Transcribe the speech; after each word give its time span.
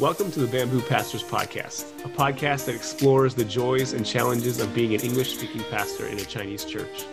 Welcome 0.00 0.30
to 0.30 0.38
the 0.38 0.46
Bamboo 0.46 0.82
Pastors 0.82 1.24
Podcast, 1.24 2.04
a 2.04 2.08
podcast 2.08 2.66
that 2.66 2.76
explores 2.76 3.34
the 3.34 3.44
joys 3.44 3.94
and 3.94 4.06
challenges 4.06 4.60
of 4.60 4.72
being 4.72 4.94
an 4.94 5.00
English 5.00 5.36
speaking 5.36 5.64
pastor 5.72 6.06
in 6.06 6.16
a 6.18 6.24
Chinese 6.24 6.64
church. 6.64 7.04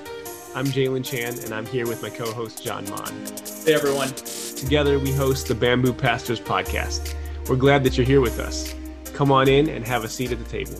I'm 0.53 0.67
Jalen 0.67 1.03
Chan, 1.03 1.39
and 1.43 1.51
I'm 1.51 1.65
here 1.65 1.87
with 1.87 2.03
my 2.03 2.11
co 2.11 2.31
host, 2.31 2.63
John 2.63 2.87
Mon. 2.91 3.11
Hey, 3.65 3.73
everyone. 3.73 4.09
Together, 4.09 4.99
we 4.99 5.11
host 5.11 5.47
the 5.47 5.55
Bamboo 5.55 5.93
Pastors 5.93 6.39
Podcast. 6.39 7.15
We're 7.49 7.55
glad 7.55 7.83
that 7.85 7.97
you're 7.97 8.05
here 8.05 8.21
with 8.21 8.37
us. 8.39 8.75
Come 9.15 9.31
on 9.31 9.47
in 9.47 9.67
and 9.67 9.83
have 9.87 10.03
a 10.03 10.07
seat 10.07 10.31
at 10.31 10.37
the 10.37 10.45
table. 10.45 10.79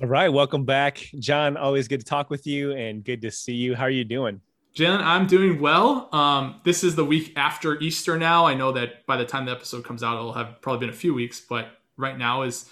All 0.00 0.08
right, 0.08 0.30
welcome 0.30 0.64
back. 0.64 1.10
John, 1.18 1.58
always 1.58 1.88
good 1.88 2.00
to 2.00 2.06
talk 2.06 2.30
with 2.30 2.46
you 2.46 2.72
and 2.72 3.04
good 3.04 3.20
to 3.20 3.30
see 3.30 3.52
you. 3.52 3.74
How 3.74 3.84
are 3.84 3.90
you 3.90 4.04
doing? 4.04 4.40
Jen, 4.76 5.00
I'm 5.00 5.26
doing 5.26 5.58
well. 5.58 6.10
Um, 6.12 6.60
this 6.64 6.84
is 6.84 6.96
the 6.96 7.04
week 7.04 7.32
after 7.34 7.80
Easter 7.80 8.18
now. 8.18 8.44
I 8.44 8.52
know 8.52 8.72
that 8.72 9.06
by 9.06 9.16
the 9.16 9.24
time 9.24 9.46
the 9.46 9.52
episode 9.52 9.86
comes 9.86 10.02
out, 10.02 10.18
it'll 10.18 10.34
have 10.34 10.60
probably 10.60 10.80
been 10.80 10.94
a 10.94 10.98
few 10.98 11.14
weeks, 11.14 11.40
but 11.40 11.68
right 11.96 12.18
now 12.18 12.42
is 12.42 12.68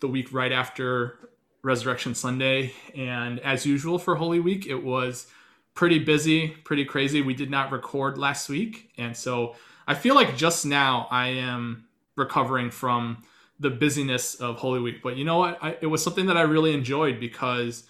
the 0.00 0.08
week 0.08 0.32
right 0.32 0.50
after 0.50 1.18
Resurrection 1.62 2.14
Sunday. 2.14 2.72
And 2.96 3.38
as 3.40 3.66
usual 3.66 3.98
for 3.98 4.14
Holy 4.14 4.40
Week, 4.40 4.66
it 4.66 4.82
was 4.82 5.26
pretty 5.74 5.98
busy, 5.98 6.48
pretty 6.48 6.86
crazy. 6.86 7.20
We 7.20 7.34
did 7.34 7.50
not 7.50 7.70
record 7.70 8.16
last 8.16 8.48
week. 8.48 8.88
And 8.96 9.14
so 9.14 9.56
I 9.86 9.92
feel 9.92 10.14
like 10.14 10.38
just 10.38 10.64
now 10.64 11.06
I 11.10 11.28
am 11.28 11.84
recovering 12.16 12.70
from 12.70 13.22
the 13.60 13.68
busyness 13.68 14.36
of 14.36 14.56
Holy 14.56 14.80
Week. 14.80 15.02
But 15.02 15.18
you 15.18 15.26
know 15.26 15.36
what? 15.36 15.58
I, 15.60 15.76
it 15.82 15.86
was 15.88 16.02
something 16.02 16.24
that 16.28 16.38
I 16.38 16.42
really 16.42 16.72
enjoyed 16.72 17.20
because 17.20 17.82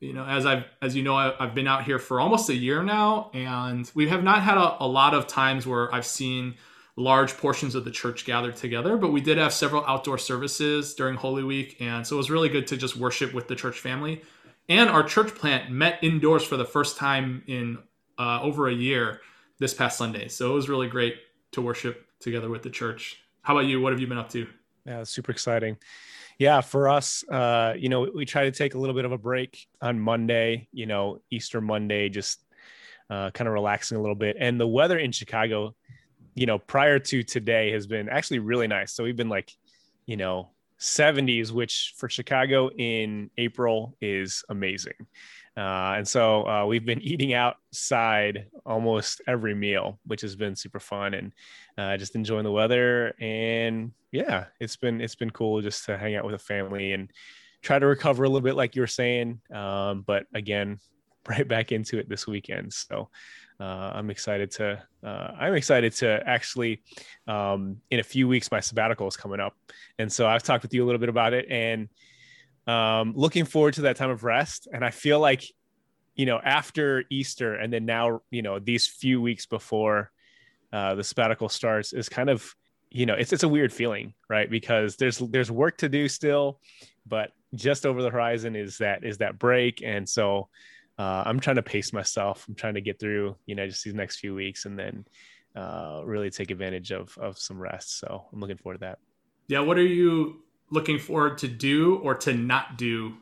you 0.00 0.14
know, 0.14 0.24
as 0.24 0.46
I've, 0.46 0.64
as 0.80 0.96
you 0.96 1.02
know, 1.02 1.14
I've 1.14 1.54
been 1.54 1.68
out 1.68 1.84
here 1.84 1.98
for 1.98 2.20
almost 2.20 2.48
a 2.48 2.54
year 2.54 2.82
now, 2.82 3.30
and 3.34 3.90
we 3.94 4.08
have 4.08 4.24
not 4.24 4.42
had 4.42 4.56
a, 4.56 4.82
a, 4.82 4.86
lot 4.86 5.12
of 5.12 5.26
times 5.26 5.66
where 5.66 5.94
I've 5.94 6.06
seen 6.06 6.54
large 6.96 7.36
portions 7.36 7.74
of 7.74 7.84
the 7.84 7.90
church 7.90 8.24
gathered 8.24 8.56
together, 8.56 8.96
but 8.96 9.12
we 9.12 9.20
did 9.20 9.36
have 9.36 9.52
several 9.52 9.84
outdoor 9.84 10.16
services 10.16 10.94
during 10.94 11.16
Holy 11.16 11.44
Week, 11.44 11.76
and 11.80 12.06
so 12.06 12.16
it 12.16 12.18
was 12.18 12.30
really 12.30 12.48
good 12.48 12.66
to 12.68 12.78
just 12.78 12.96
worship 12.96 13.34
with 13.34 13.46
the 13.46 13.54
church 13.54 13.78
family. 13.78 14.22
And 14.70 14.88
our 14.88 15.02
church 15.02 15.34
plant 15.34 15.70
met 15.70 15.98
indoors 16.02 16.44
for 16.44 16.56
the 16.56 16.64
first 16.64 16.96
time 16.96 17.42
in 17.46 17.78
uh, 18.18 18.40
over 18.40 18.68
a 18.68 18.74
year 18.74 19.20
this 19.58 19.74
past 19.74 19.98
Sunday, 19.98 20.28
so 20.28 20.50
it 20.50 20.54
was 20.54 20.68
really 20.70 20.88
great 20.88 21.16
to 21.52 21.60
worship 21.60 22.06
together 22.20 22.48
with 22.48 22.62
the 22.62 22.70
church. 22.70 23.22
How 23.42 23.56
about 23.56 23.66
you? 23.66 23.80
What 23.80 23.92
have 23.92 24.00
you 24.00 24.06
been 24.06 24.18
up 24.18 24.30
to? 24.30 24.46
Yeah, 24.86 25.04
super 25.04 25.32
exciting 25.32 25.76
yeah, 26.40 26.62
for 26.62 26.88
us, 26.88 27.22
uh, 27.28 27.74
you 27.76 27.90
know, 27.90 28.08
we 28.14 28.24
try 28.24 28.44
to 28.44 28.50
take 28.50 28.72
a 28.72 28.78
little 28.78 28.94
bit 28.94 29.04
of 29.04 29.12
a 29.12 29.18
break 29.18 29.66
on 29.82 30.00
Monday, 30.00 30.68
you 30.72 30.86
know, 30.86 31.20
Easter 31.30 31.60
Monday, 31.60 32.08
just 32.08 32.42
uh, 33.10 33.30
kind 33.32 33.46
of 33.46 33.52
relaxing 33.52 33.98
a 33.98 34.00
little 34.00 34.16
bit. 34.16 34.38
And 34.40 34.58
the 34.58 34.66
weather 34.66 34.98
in 34.98 35.12
Chicago, 35.12 35.74
you 36.34 36.46
know, 36.46 36.58
prior 36.58 36.98
to 36.98 37.22
today 37.22 37.72
has 37.72 37.86
been 37.86 38.08
actually 38.08 38.38
really 38.38 38.66
nice. 38.66 38.94
So 38.94 39.04
we've 39.04 39.18
been 39.18 39.28
like, 39.28 39.52
you 40.06 40.16
know, 40.16 40.48
70s, 40.78 41.52
which 41.52 41.92
for 41.98 42.08
Chicago 42.08 42.70
in 42.70 43.30
April 43.36 43.94
is 44.00 44.42
amazing. 44.48 44.94
Uh, 45.60 45.96
and 45.98 46.08
so 46.08 46.48
uh, 46.48 46.64
we've 46.64 46.86
been 46.86 47.00
eating 47.02 47.34
outside 47.34 48.46
almost 48.64 49.20
every 49.28 49.54
meal, 49.54 49.98
which 50.06 50.22
has 50.22 50.34
been 50.34 50.56
super 50.56 50.80
fun 50.80 51.12
and 51.12 51.32
uh, 51.76 51.96
just 51.98 52.14
enjoying 52.14 52.44
the 52.44 52.50
weather. 52.50 53.14
And 53.20 53.92
yeah, 54.10 54.46
it's 54.58 54.76
been 54.76 55.02
it's 55.02 55.14
been 55.14 55.30
cool 55.30 55.60
just 55.60 55.84
to 55.84 55.98
hang 55.98 56.16
out 56.16 56.24
with 56.24 56.32
the 56.32 56.38
family 56.38 56.92
and 56.92 57.10
try 57.60 57.78
to 57.78 57.86
recover 57.86 58.24
a 58.24 58.28
little 58.28 58.40
bit, 58.40 58.56
like 58.56 58.74
you 58.74 58.80
were 58.80 58.86
saying. 58.86 59.40
Um, 59.52 60.02
but 60.06 60.24
again, 60.34 60.78
right 61.28 61.46
back 61.46 61.72
into 61.72 61.98
it 61.98 62.08
this 62.08 62.26
weekend. 62.26 62.72
So 62.72 63.10
uh, 63.60 63.92
I'm 63.94 64.08
excited 64.08 64.50
to 64.52 64.82
uh, 65.04 65.30
I'm 65.38 65.54
excited 65.54 65.92
to 65.96 66.22
actually 66.26 66.82
um, 67.26 67.76
in 67.90 68.00
a 68.00 68.04
few 68.04 68.26
weeks 68.26 68.50
my 68.50 68.60
sabbatical 68.60 69.06
is 69.08 69.16
coming 69.16 69.40
up, 69.40 69.54
and 69.98 70.10
so 70.10 70.26
I've 70.26 70.42
talked 70.42 70.62
with 70.62 70.72
you 70.72 70.82
a 70.82 70.86
little 70.86 70.98
bit 70.98 71.10
about 71.10 71.34
it 71.34 71.46
and 71.50 71.90
um, 72.70 73.12
looking 73.16 73.44
forward 73.44 73.74
to 73.74 73.82
that 73.82 73.96
time 73.96 74.10
of 74.10 74.22
rest. 74.22 74.68
And 74.72 74.84
I 74.84 74.90
feel 74.90 75.18
like, 75.18 75.42
you 76.14 76.26
know, 76.26 76.38
after 76.42 77.04
Easter 77.10 77.54
and 77.54 77.72
then 77.72 77.84
now, 77.84 78.20
you 78.30 78.42
know, 78.42 78.58
these 78.58 78.86
few 78.86 79.20
weeks 79.20 79.46
before 79.46 80.12
uh, 80.72 80.94
the 80.94 81.02
sabbatical 81.02 81.48
starts 81.48 81.92
is 81.92 82.08
kind 82.08 82.30
of, 82.30 82.54
you 82.90 83.06
know, 83.06 83.14
it's 83.14 83.32
it's 83.32 83.42
a 83.42 83.48
weird 83.48 83.72
feeling, 83.72 84.14
right? 84.28 84.48
Because 84.48 84.96
there's 84.96 85.18
there's 85.18 85.50
work 85.50 85.78
to 85.78 85.88
do 85.88 86.08
still, 86.08 86.60
but 87.06 87.30
just 87.54 87.86
over 87.86 88.02
the 88.02 88.10
horizon 88.10 88.54
is 88.54 88.78
that 88.78 89.04
is 89.04 89.18
that 89.18 89.38
break, 89.38 89.82
and 89.84 90.08
so 90.08 90.48
uh, 90.98 91.22
I'm 91.26 91.40
trying 91.40 91.56
to 91.56 91.62
pace 91.62 91.92
myself. 91.92 92.46
I'm 92.48 92.54
trying 92.54 92.74
to 92.74 92.80
get 92.80 93.00
through, 93.00 93.36
you 93.46 93.54
know, 93.54 93.66
just 93.66 93.84
these 93.84 93.94
next 93.94 94.18
few 94.18 94.34
weeks, 94.34 94.66
and 94.66 94.78
then 94.78 95.04
uh, 95.56 96.02
really 96.04 96.30
take 96.30 96.50
advantage 96.50 96.90
of 96.92 97.16
of 97.18 97.38
some 97.38 97.58
rest. 97.58 97.98
So 97.98 98.26
I'm 98.32 98.40
looking 98.40 98.58
forward 98.58 98.78
to 98.80 98.86
that. 98.86 98.98
Yeah, 99.48 99.60
what 99.60 99.78
are 99.78 99.86
you 99.86 100.42
looking 100.70 100.98
forward 100.98 101.38
to 101.38 101.48
do 101.48 101.96
or 101.96 102.14
to 102.14 102.32
not 102.32 102.78
do 102.78 103.14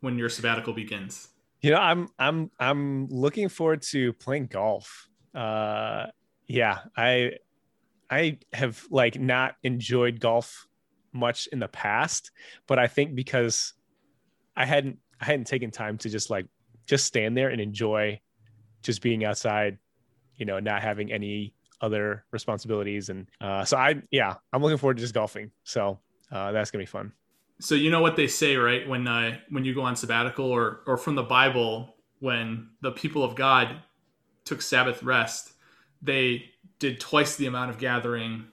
when 0.00 0.18
your 0.18 0.28
sabbatical 0.28 0.72
begins? 0.72 1.28
You 1.60 1.72
know, 1.72 1.78
I'm 1.78 2.08
I'm 2.18 2.50
I'm 2.60 3.08
looking 3.08 3.48
forward 3.48 3.82
to 3.90 4.12
playing 4.14 4.46
golf. 4.46 5.08
Uh 5.34 6.06
yeah, 6.46 6.78
I 6.96 7.32
I 8.10 8.38
have 8.52 8.84
like 8.90 9.18
not 9.18 9.56
enjoyed 9.62 10.20
golf 10.20 10.66
much 11.12 11.48
in 11.48 11.58
the 11.58 11.68
past, 11.68 12.30
but 12.66 12.78
I 12.78 12.86
think 12.86 13.14
because 13.14 13.74
I 14.56 14.66
hadn't 14.66 14.98
I 15.20 15.24
hadn't 15.24 15.46
taken 15.46 15.70
time 15.70 15.98
to 15.98 16.08
just 16.08 16.30
like 16.30 16.46
just 16.86 17.06
stand 17.06 17.36
there 17.36 17.48
and 17.48 17.60
enjoy 17.60 18.20
just 18.82 19.02
being 19.02 19.24
outside, 19.24 19.78
you 20.36 20.46
know, 20.46 20.60
not 20.60 20.82
having 20.82 21.12
any 21.12 21.54
other 21.80 22.24
responsibilities 22.32 23.08
and 23.08 23.28
uh 23.40 23.64
so 23.64 23.76
I 23.76 24.00
yeah, 24.10 24.34
I'm 24.52 24.62
looking 24.62 24.78
forward 24.78 24.96
to 24.98 25.00
just 25.00 25.14
golfing. 25.14 25.50
So 25.64 25.98
uh, 26.30 26.52
that's 26.52 26.70
gonna 26.70 26.82
be 26.82 26.86
fun. 26.86 27.12
So 27.60 27.74
you 27.74 27.90
know 27.90 28.00
what 28.00 28.16
they 28.16 28.28
say, 28.28 28.56
right? 28.56 28.88
When 28.88 29.06
uh, 29.08 29.38
when 29.50 29.64
you 29.64 29.74
go 29.74 29.82
on 29.82 29.96
sabbatical, 29.96 30.46
or 30.46 30.80
or 30.86 30.96
from 30.96 31.14
the 31.14 31.22
Bible, 31.22 31.96
when 32.20 32.70
the 32.80 32.92
people 32.92 33.24
of 33.24 33.34
God 33.34 33.76
took 34.44 34.62
Sabbath 34.62 35.02
rest, 35.02 35.52
they 36.00 36.44
did 36.78 37.00
twice 37.00 37.36
the 37.36 37.46
amount 37.46 37.70
of 37.70 37.78
gathering 37.78 38.46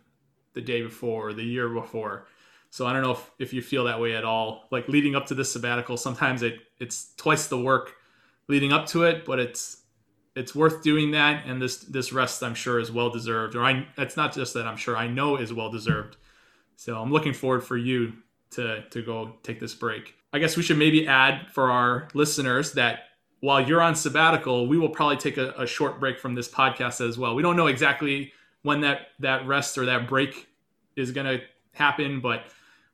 the 0.54 0.62
day 0.62 0.82
before, 0.82 1.30
or 1.30 1.34
the 1.34 1.44
year 1.44 1.70
before. 1.70 2.28
So 2.70 2.86
I 2.86 2.94
don't 2.94 3.04
know 3.04 3.12
if, 3.12 3.32
if 3.40 3.54
you 3.54 3.62
feel 3.62 3.86
that 3.86 4.02
way 4.02 4.16
at 4.16 4.26
all. 4.26 4.68
Like 4.72 4.90
leading 4.90 5.16
up 5.16 5.28
to 5.28 5.36
this 5.36 5.54
sabbatical, 5.54 5.98
sometimes 5.98 6.42
it 6.42 6.60
it's 6.80 7.14
twice 7.16 7.48
the 7.48 7.60
work 7.60 7.94
leading 8.48 8.74
up 8.74 8.86
to 8.88 9.04
it, 9.04 9.26
but 9.26 9.40
it's 9.40 9.84
it's 10.36 10.54
worth 10.54 10.84
doing 10.84 11.12
that. 11.12 11.46
And 11.46 11.62
this 11.62 11.78
this 11.78 12.12
rest, 12.12 12.44
I'm 12.44 12.56
sure, 12.56 12.80
is 12.80 12.92
well 12.92 13.10
deserved. 13.10 13.56
Or 13.56 13.64
I, 13.64 13.88
it's 13.98 14.18
not 14.18 14.34
just 14.34 14.54
that 14.56 14.68
I'm 14.68 14.78
sure 14.78 14.98
I 14.98 15.08
know 15.08 15.38
is 15.38 15.54
well 15.54 15.70
deserved. 15.70 16.18
So 16.78 16.98
I'm 16.98 17.12
looking 17.12 17.34
forward 17.34 17.64
for 17.64 17.78
you 17.78 18.14
to 18.52 18.84
to 18.90 19.02
go 19.02 19.34
take 19.44 19.60
this 19.60 19.74
break. 19.74 20.16
I 20.34 20.40
guess 20.40 20.58
we 20.58 20.64
should 20.64 20.78
maybe 20.78 21.08
add 21.08 21.48
for 21.52 21.72
our 21.72 22.08
listeners 22.14 22.74
that 22.74 23.06
while 23.40 23.66
you're 23.66 23.82
on 23.82 23.96
sabbatical, 23.96 24.68
we 24.68 24.78
will 24.78 24.90
probably 24.90 25.18
take 25.18 25.38
a, 25.38 25.52
a 25.52 25.68
short 25.68 26.00
break 26.00 26.20
from 26.20 26.36
this 26.36 26.48
podcast 26.48 27.08
as 27.08 27.18
well. 27.18 27.36
We 27.36 27.44
don't 27.44 27.56
know 27.56 27.68
exactly 27.68 28.34
when 28.64 28.82
that 28.82 29.10
that 29.20 29.46
rest 29.48 29.78
or 29.78 29.86
that 29.86 30.08
break 30.08 30.48
is 30.96 31.12
going 31.12 31.28
to 31.28 31.44
happen, 31.74 32.22
but 32.22 32.46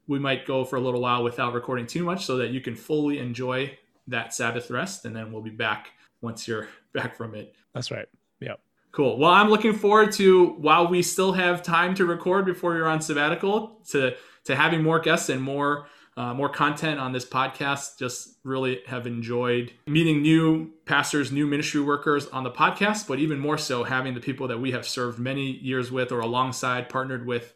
we 0.07 0.19
might 0.19 0.45
go 0.45 0.65
for 0.65 0.75
a 0.75 0.81
little 0.81 1.01
while 1.01 1.23
without 1.23 1.53
recording 1.53 1.88
too 1.88 2.03
much 2.03 2.25
so 2.25 2.38
that 2.38 2.50
you 2.50 2.59
can 2.59 2.75
fully 2.75 3.19
enjoy 3.19 3.77
that 4.07 4.33
Sabbath 4.33 4.69
rest, 4.69 5.06
and 5.06 5.15
then 5.15 5.31
we'll 5.31 5.41
be 5.41 5.50
back 5.50 5.91
once 6.21 6.47
you're 6.47 6.67
back 6.94 7.15
from 7.15 7.35
it. 7.35 7.56
That's 7.73 7.91
right. 7.91 8.07
Yep. 8.39 8.59
Cool. 8.91 9.17
Well, 9.17 9.31
I'm 9.31 9.49
looking 9.49 9.73
forward 9.73 10.11
to 10.13 10.47
while 10.57 10.88
we 10.88 11.01
still 11.01 11.31
have 11.31 11.63
time 11.63 11.95
to 11.95 12.05
record 12.05 12.45
before 12.45 12.75
you're 12.75 12.89
on 12.89 13.01
sabbatical 13.01 13.79
to 13.89 14.15
to 14.43 14.55
having 14.55 14.83
more 14.83 14.99
guests 14.99 15.29
and 15.29 15.41
more 15.41 15.88
uh, 16.17 16.33
more 16.33 16.49
content 16.49 16.99
on 16.99 17.13
this 17.13 17.25
podcast. 17.25 17.97
Just 17.97 18.38
really 18.43 18.81
have 18.88 19.07
enjoyed 19.07 19.71
meeting 19.88 20.21
new 20.21 20.71
pastors, 20.85 21.31
new 21.31 21.47
ministry 21.47 21.79
workers 21.79 22.27
on 22.27 22.43
the 22.43 22.51
podcast, 22.51 23.07
but 23.07 23.19
even 23.19 23.39
more 23.39 23.57
so 23.57 23.85
having 23.85 24.13
the 24.13 24.19
people 24.19 24.49
that 24.49 24.59
we 24.59 24.71
have 24.71 24.85
served 24.85 25.19
many 25.19 25.51
years 25.51 25.89
with 25.89 26.11
or 26.11 26.19
alongside, 26.19 26.89
partnered 26.89 27.25
with 27.25 27.53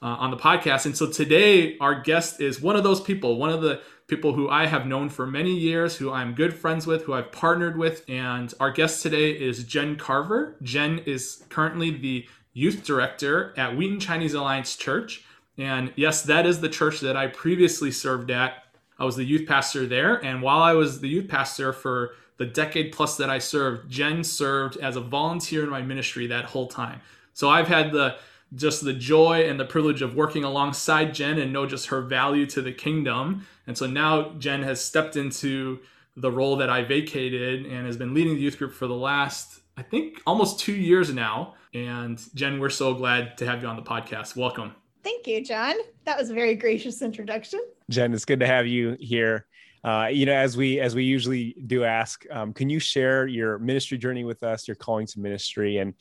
uh, 0.00 0.06
on 0.06 0.30
the 0.30 0.38
podcast. 0.38 0.86
And 0.86 0.96
so 0.96 1.06
today, 1.06 1.76
our 1.80 2.00
guest 2.00 2.40
is 2.40 2.62
one 2.62 2.76
of 2.76 2.82
those 2.82 3.00
people, 3.00 3.36
one 3.36 3.50
of 3.50 3.60
the 3.60 3.82
people 4.08 4.32
who 4.32 4.48
I 4.48 4.66
have 4.66 4.86
known 4.86 5.10
for 5.10 5.26
many 5.26 5.52
years, 5.52 5.96
who 5.96 6.10
I'm 6.10 6.34
good 6.34 6.54
friends 6.54 6.86
with, 6.86 7.02
who 7.04 7.12
I've 7.12 7.30
partnered 7.30 7.76
with. 7.76 8.04
And 8.08 8.52
our 8.58 8.70
guest 8.70 9.02
today 9.02 9.30
is 9.30 9.64
Jenn 9.64 9.96
Carver. 9.96 10.56
Jenn 10.62 11.00
is 11.00 11.44
currently 11.50 11.90
the 11.90 12.26
youth 12.54 12.84
director 12.84 13.54
at 13.56 13.76
Wheaton 13.76 14.00
Chinese 14.00 14.34
Alliance 14.34 14.74
Church. 14.76 15.24
And 15.58 15.92
yes, 15.94 16.22
that 16.22 16.46
is 16.46 16.60
the 16.60 16.70
church 16.70 17.00
that 17.00 17.16
I 17.16 17.26
previously 17.26 17.90
served 17.90 18.30
at. 18.30 18.64
I 18.98 19.04
was 19.04 19.16
the 19.16 19.24
youth 19.24 19.46
pastor 19.46 19.86
there. 19.86 20.24
And 20.24 20.40
while 20.40 20.62
I 20.62 20.72
was 20.72 21.00
the 21.00 21.08
youth 21.08 21.28
pastor 21.28 21.72
for 21.74 22.14
the 22.38 22.46
decade 22.46 22.92
plus 22.92 23.16
that 23.18 23.28
I 23.28 23.38
served, 23.38 23.90
Jenn 23.90 24.24
served 24.24 24.78
as 24.78 24.96
a 24.96 25.00
volunteer 25.00 25.64
in 25.64 25.70
my 25.70 25.82
ministry 25.82 26.26
that 26.28 26.46
whole 26.46 26.66
time. 26.66 27.00
So 27.34 27.50
I've 27.50 27.68
had 27.68 27.92
the 27.92 28.16
just 28.54 28.84
the 28.84 28.92
joy 28.92 29.48
and 29.48 29.58
the 29.60 29.64
privilege 29.64 30.02
of 30.02 30.14
working 30.14 30.44
alongside 30.44 31.14
Jenn 31.14 31.38
and 31.38 31.52
know 31.52 31.66
just 31.66 31.86
her 31.88 32.00
value 32.00 32.46
to 32.46 32.62
the 32.62 32.72
kingdom. 32.72 33.46
And 33.66 33.76
so 33.76 33.86
now 33.86 34.30
Jenn 34.38 34.62
has 34.62 34.80
stepped 34.80 35.16
into 35.16 35.80
the 36.16 36.30
role 36.30 36.56
that 36.56 36.70
I 36.70 36.82
vacated 36.82 37.66
and 37.66 37.86
has 37.86 37.96
been 37.96 38.14
leading 38.14 38.34
the 38.34 38.40
youth 38.40 38.58
group 38.58 38.72
for 38.72 38.86
the 38.86 38.94
last, 38.94 39.60
I 39.76 39.82
think, 39.82 40.20
almost 40.26 40.58
two 40.58 40.74
years 40.74 41.12
now. 41.12 41.54
And 41.74 42.20
Jenn, 42.34 42.58
we're 42.58 42.70
so 42.70 42.94
glad 42.94 43.36
to 43.38 43.46
have 43.46 43.62
you 43.62 43.68
on 43.68 43.76
the 43.76 43.82
podcast. 43.82 44.34
Welcome. 44.34 44.74
Thank 45.04 45.26
you, 45.26 45.44
John. 45.44 45.74
That 46.04 46.18
was 46.18 46.30
a 46.30 46.34
very 46.34 46.54
gracious 46.54 47.02
introduction. 47.02 47.60
Jen, 47.90 48.12
it's 48.12 48.24
good 48.24 48.40
to 48.40 48.46
have 48.46 48.66
you 48.66 48.96
here. 48.98 49.46
Uh, 49.84 50.08
you 50.10 50.26
know, 50.26 50.34
as 50.34 50.56
we 50.56 50.80
as 50.80 50.94
we 50.94 51.04
usually 51.04 51.54
do 51.66 51.84
ask, 51.84 52.24
um, 52.30 52.52
can 52.52 52.68
you 52.68 52.80
share 52.80 53.26
your 53.26 53.58
ministry 53.60 53.96
journey 53.96 54.24
with 54.24 54.42
us, 54.42 54.66
your 54.66 54.74
calling 54.74 55.06
to 55.06 55.20
ministry, 55.20 55.78
and 55.78 55.94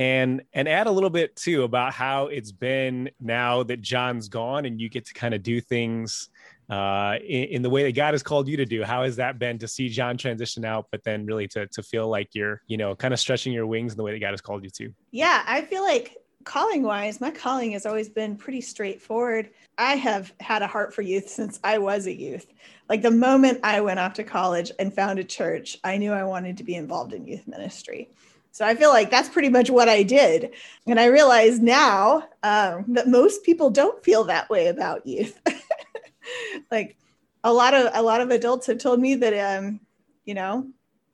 and 0.00 0.40
and 0.54 0.66
add 0.66 0.86
a 0.86 0.90
little 0.90 1.10
bit 1.10 1.36
too 1.36 1.62
about 1.62 1.92
how 1.92 2.28
it's 2.28 2.50
been 2.50 3.10
now 3.20 3.62
that 3.62 3.82
John's 3.82 4.28
gone 4.28 4.64
and 4.64 4.80
you 4.80 4.88
get 4.88 5.04
to 5.04 5.14
kind 5.14 5.34
of 5.34 5.42
do 5.42 5.60
things 5.60 6.30
uh, 6.70 7.16
in, 7.22 7.44
in, 7.44 7.62
the 7.62 7.68
way 7.68 7.82
that 7.82 7.92
God 7.92 8.14
has 8.14 8.22
called 8.22 8.48
you 8.48 8.56
to 8.56 8.64
do. 8.64 8.82
How 8.82 9.02
has 9.02 9.16
that 9.16 9.38
been 9.38 9.58
to 9.58 9.68
see 9.68 9.88
John 9.88 10.16
transition 10.16 10.64
out, 10.64 10.86
but 10.90 11.04
then 11.04 11.26
really 11.26 11.46
to 11.48 11.66
to 11.66 11.82
feel 11.82 12.08
like 12.08 12.34
you're 12.34 12.62
you 12.66 12.78
know 12.78 12.96
kind 12.96 13.12
of 13.12 13.20
stretching 13.20 13.52
your 13.52 13.66
wings 13.66 13.92
in 13.92 13.98
the 13.98 14.02
way 14.02 14.12
that 14.12 14.20
God 14.20 14.30
has 14.30 14.40
called 14.40 14.64
you 14.64 14.70
to? 14.70 14.90
Yeah, 15.10 15.42
I 15.46 15.60
feel 15.60 15.82
like 15.82 16.16
calling 16.44 16.82
wise, 16.82 17.20
my 17.20 17.30
calling 17.30 17.72
has 17.72 17.84
always 17.84 18.08
been 18.08 18.36
pretty 18.36 18.62
straightforward. 18.62 19.50
I 19.76 19.96
have 19.96 20.32
had 20.40 20.62
a 20.62 20.66
heart 20.66 20.94
for 20.94 21.02
youth 21.02 21.28
since 21.38 21.60
I 21.62 21.76
was 21.76 22.06
a 22.06 22.18
youth. 22.18 22.46
Like 22.88 23.02
the 23.02 23.10
moment 23.10 23.60
I 23.62 23.82
went 23.82 24.00
off 24.00 24.14
to 24.14 24.24
college 24.24 24.72
and 24.78 24.94
found 24.94 25.18
a 25.18 25.24
church, 25.24 25.76
I 25.84 25.98
knew 25.98 26.12
I 26.12 26.24
wanted 26.24 26.56
to 26.56 26.64
be 26.64 26.76
involved 26.76 27.12
in 27.12 27.26
youth 27.26 27.46
ministry. 27.46 28.08
So 28.52 28.66
I 28.66 28.74
feel 28.74 28.90
like 28.90 29.10
that's 29.10 29.28
pretty 29.28 29.48
much 29.48 29.70
what 29.70 29.88
I 29.88 30.02
did. 30.02 30.50
And 30.86 30.98
I 30.98 31.06
realize 31.06 31.60
now 31.60 32.24
um, 32.42 32.84
that 32.88 33.08
most 33.08 33.44
people 33.44 33.70
don't 33.70 34.02
feel 34.02 34.24
that 34.24 34.50
way 34.50 34.66
about 34.66 35.06
youth. 35.06 35.40
like 36.70 36.96
a 37.44 37.52
lot 37.52 37.74
of 37.74 37.90
a 37.94 38.02
lot 38.02 38.20
of 38.20 38.30
adults 38.30 38.66
have 38.66 38.78
told 38.78 39.00
me 39.00 39.14
that 39.14 39.58
um, 39.58 39.80
you 40.24 40.34
know, 40.34 40.66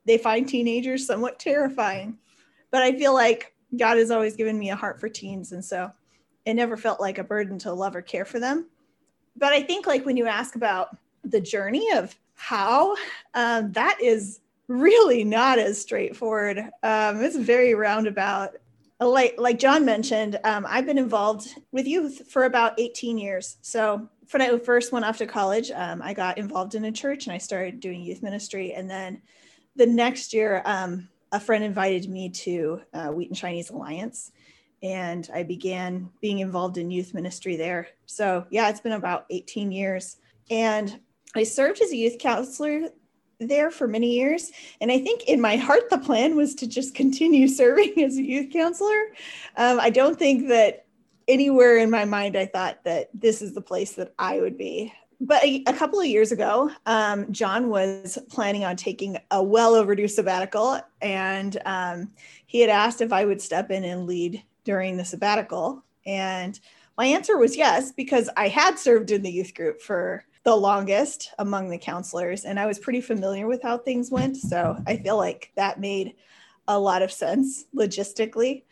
they 0.05 0.17
find 0.17 0.47
teenagers 0.47 1.05
somewhat 1.05 1.39
terrifying. 1.39 2.17
But 2.71 2.83
I 2.83 2.93
feel 2.93 3.13
like 3.13 3.53
God 3.75 3.97
has 3.97 4.11
always 4.11 4.35
given 4.35 4.57
me 4.57 4.69
a 4.69 4.75
heart 4.75 4.99
for 4.99 5.09
teens. 5.09 5.51
And 5.51 5.63
so 5.63 5.91
it 6.45 6.53
never 6.53 6.77
felt 6.77 7.01
like 7.01 7.17
a 7.17 7.23
burden 7.23 7.57
to 7.59 7.73
love 7.73 7.95
or 7.95 8.01
care 8.01 8.25
for 8.25 8.39
them. 8.39 8.67
But 9.35 9.53
I 9.53 9.61
think, 9.61 9.85
like, 9.85 10.05
when 10.05 10.17
you 10.17 10.27
ask 10.27 10.55
about 10.55 10.95
the 11.23 11.41
journey 11.41 11.91
of 11.93 12.15
how, 12.35 12.95
um, 13.33 13.71
that 13.73 13.97
is 14.01 14.39
really 14.67 15.23
not 15.23 15.59
as 15.59 15.81
straightforward. 15.81 16.59
Um, 16.83 17.23
it's 17.23 17.35
very 17.35 17.73
roundabout. 17.73 18.55
Like, 18.99 19.35
like 19.37 19.59
John 19.59 19.85
mentioned, 19.85 20.39
um, 20.43 20.65
I've 20.67 20.85
been 20.85 20.97
involved 20.97 21.49
with 21.71 21.87
youth 21.87 22.29
for 22.31 22.45
about 22.45 22.79
18 22.79 23.17
years. 23.17 23.57
So 23.61 24.09
when 24.31 24.41
I 24.41 24.57
first 24.57 24.91
went 24.91 25.05
off 25.05 25.19
to 25.19 25.27
college, 25.27 25.71
um, 25.71 26.01
I 26.01 26.13
got 26.13 26.37
involved 26.37 26.75
in 26.75 26.85
a 26.85 26.91
church 26.91 27.27
and 27.27 27.33
I 27.33 27.37
started 27.37 27.79
doing 27.79 28.01
youth 28.01 28.23
ministry. 28.23 28.73
And 28.73 28.89
then 28.89 29.21
the 29.75 29.85
next 29.85 30.33
year, 30.33 30.63
um, 30.65 31.07
a 31.31 31.39
friend 31.39 31.63
invited 31.63 32.09
me 32.09 32.29
to 32.29 32.81
uh, 32.93 33.07
Wheaton 33.07 33.35
Chinese 33.35 33.69
Alliance, 33.69 34.31
and 34.81 35.29
I 35.33 35.43
began 35.43 36.09
being 36.21 36.39
involved 36.39 36.77
in 36.77 36.91
youth 36.91 37.13
ministry 37.13 37.55
there. 37.55 37.89
So, 38.05 38.45
yeah, 38.49 38.69
it's 38.69 38.79
been 38.79 38.93
about 38.93 39.25
18 39.29 39.71
years. 39.71 40.17
And 40.49 40.99
I 41.35 41.43
served 41.43 41.81
as 41.81 41.91
a 41.91 41.97
youth 41.97 42.17
counselor 42.19 42.89
there 43.39 43.71
for 43.71 43.87
many 43.87 44.13
years. 44.13 44.51
And 44.81 44.91
I 44.91 44.99
think 44.99 45.23
in 45.23 45.39
my 45.39 45.55
heart, 45.55 45.89
the 45.89 45.97
plan 45.97 46.35
was 46.35 46.55
to 46.55 46.67
just 46.67 46.95
continue 46.95 47.47
serving 47.47 48.03
as 48.03 48.17
a 48.17 48.23
youth 48.23 48.51
counselor. 48.51 49.13
Um, 49.55 49.79
I 49.79 49.89
don't 49.89 50.17
think 50.17 50.47
that 50.49 50.85
anywhere 51.27 51.77
in 51.77 51.89
my 51.89 52.05
mind 52.05 52.37
I 52.37 52.45
thought 52.45 52.83
that 52.85 53.09
this 53.13 53.41
is 53.41 53.53
the 53.53 53.61
place 53.61 53.93
that 53.93 54.13
I 54.17 54.39
would 54.39 54.57
be 54.57 54.93
but 55.19 55.43
a, 55.43 55.63
a, 55.67 55.73
couple 55.73 55.99
of 55.99 56.05
years 56.05 56.31
ago, 56.31 56.69
um, 56.85 57.31
John 57.31 57.69
was 57.69 58.19
planning 58.29 58.63
on 58.63 58.75
taking 58.75 59.17
a 59.31 59.41
well 59.41 59.73
overdue 59.73 60.07
sabbatical, 60.07 60.79
and 61.01 61.59
um, 61.65 62.11
he 62.45 62.59
had 62.59 62.69
asked 62.69 63.01
if 63.01 63.11
I 63.11 63.25
would 63.25 63.41
step 63.41 63.71
in 63.71 63.83
and 63.83 64.05
lead 64.05 64.43
during 64.63 64.97
the 64.97 65.05
sabbatical. 65.05 65.83
And 66.05 66.59
my 66.97 67.07
answer 67.07 67.37
was 67.37 67.57
yes, 67.57 67.91
because 67.91 68.29
I 68.37 68.47
had 68.47 68.77
served 68.77 69.11
in 69.11 69.23
the 69.23 69.31
youth 69.31 69.55
group 69.55 69.81
for 69.81 70.23
the 70.47 70.55
longest 70.55 71.33
among 71.39 71.69
the 71.69 71.77
counselors, 71.77 72.45
and 72.45 72.57
I 72.57 72.65
was 72.65 72.79
pretty 72.79 73.01
familiar 73.01 73.47
with 73.47 73.61
how 73.61 73.77
things 73.77 74.09
went. 74.09 74.37
So 74.37 74.81
I 74.87 74.95
feel 74.95 75.17
like 75.17 75.51
that 75.57 75.79
made 75.79 76.15
a 76.69 76.79
lot 76.79 77.01
of 77.01 77.11
sense 77.11 77.65
logistically 77.75 78.63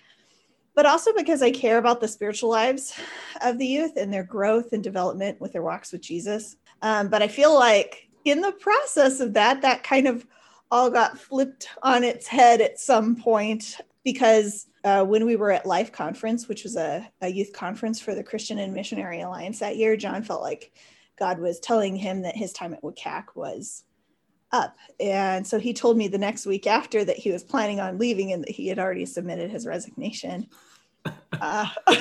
but 0.75 0.86
also 0.86 1.13
because 1.13 1.42
I 1.42 1.51
care 1.51 1.77
about 1.77 2.01
the 2.01 2.07
spiritual 2.07 2.50
lives 2.50 2.94
of 3.42 3.57
the 3.57 3.66
youth 3.66 3.94
and 3.95 4.13
their 4.13 4.25
growth 4.25 4.74
and 4.74 4.83
development 4.83 5.39
with 5.39 5.54
their 5.54 5.63
walks 5.63 5.92
with 5.92 6.01
Jesus. 6.01 6.57
Um, 6.81 7.07
but 7.07 7.22
I 7.24 7.30
feel 7.30 7.56
like 7.56 8.10
in 8.25 8.42
the 8.42 8.51
process 8.51 9.22
of 9.22 9.33
that, 9.33 9.62
that 9.62 9.83
kind 9.83 10.06
of 10.07 10.27
all 10.69 10.89
got 10.89 11.18
flipped 11.18 11.69
on 11.81 12.04
its 12.04 12.27
head 12.27 12.60
at 12.60 12.80
some 12.80 13.16
point 13.16 13.77
because 14.04 14.68
uh, 14.83 15.04
when 15.06 15.25
we 15.25 15.38
were 15.38 15.51
at 15.51 15.66
Life 15.66 15.92
Conference, 15.92 16.48
which 16.48 16.63
was 16.63 16.75
a, 16.75 17.10
a 17.22 17.30
youth 17.30 17.54
conference 17.54 18.00
for 18.00 18.13
the 18.13 18.24
Christian 18.24 18.60
and 18.60 18.74
Missionary 18.74 19.22
Alliance 19.22 19.60
that 19.60 19.77
year, 19.77 19.95
John 19.95 20.22
felt 20.24 20.42
like 20.42 20.74
God 21.18 21.40
was 21.40 21.60
telling 21.60 21.96
him 21.96 22.22
that 22.24 22.36
his 22.36 22.52
time 22.52 22.74
at 22.74 22.82
WCAC 22.82 23.26
was 23.36 23.84
up. 24.52 24.78
And 25.00 25.46
so 25.46 25.60
he 25.60 25.74
told 25.74 25.98
me 25.98 26.08
the 26.08 26.18
next 26.18 26.46
week 26.46 26.68
after 26.68 27.04
that 27.04 27.18
he 27.18 27.32
was 27.32 27.44
planning 27.44 27.80
on 27.80 27.98
leaving 27.98 28.32
and 28.32 28.44
that 28.44 28.52
he 28.52 28.68
had 28.68 28.80
already 28.80 29.06
submitted 29.06 29.52
his 29.52 29.66
resignation. 29.66 30.48
Uh, 31.40 31.68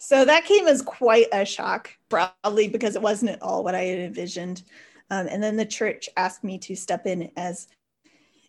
so 0.00 0.24
that 0.24 0.44
came 0.44 0.66
as 0.66 0.82
quite 0.82 1.26
a 1.32 1.44
shock, 1.44 1.90
probably 2.08 2.66
because 2.66 2.96
it 2.96 3.02
wasn't 3.02 3.30
at 3.30 3.40
all 3.40 3.62
what 3.62 3.74
I 3.74 3.82
had 3.82 3.98
envisioned. 4.00 4.64
Um, 5.10 5.28
and 5.30 5.40
then 5.40 5.56
the 5.56 5.66
church 5.66 6.08
asked 6.16 6.42
me 6.42 6.58
to 6.58 6.74
step 6.74 7.06
in 7.06 7.30
as 7.36 7.68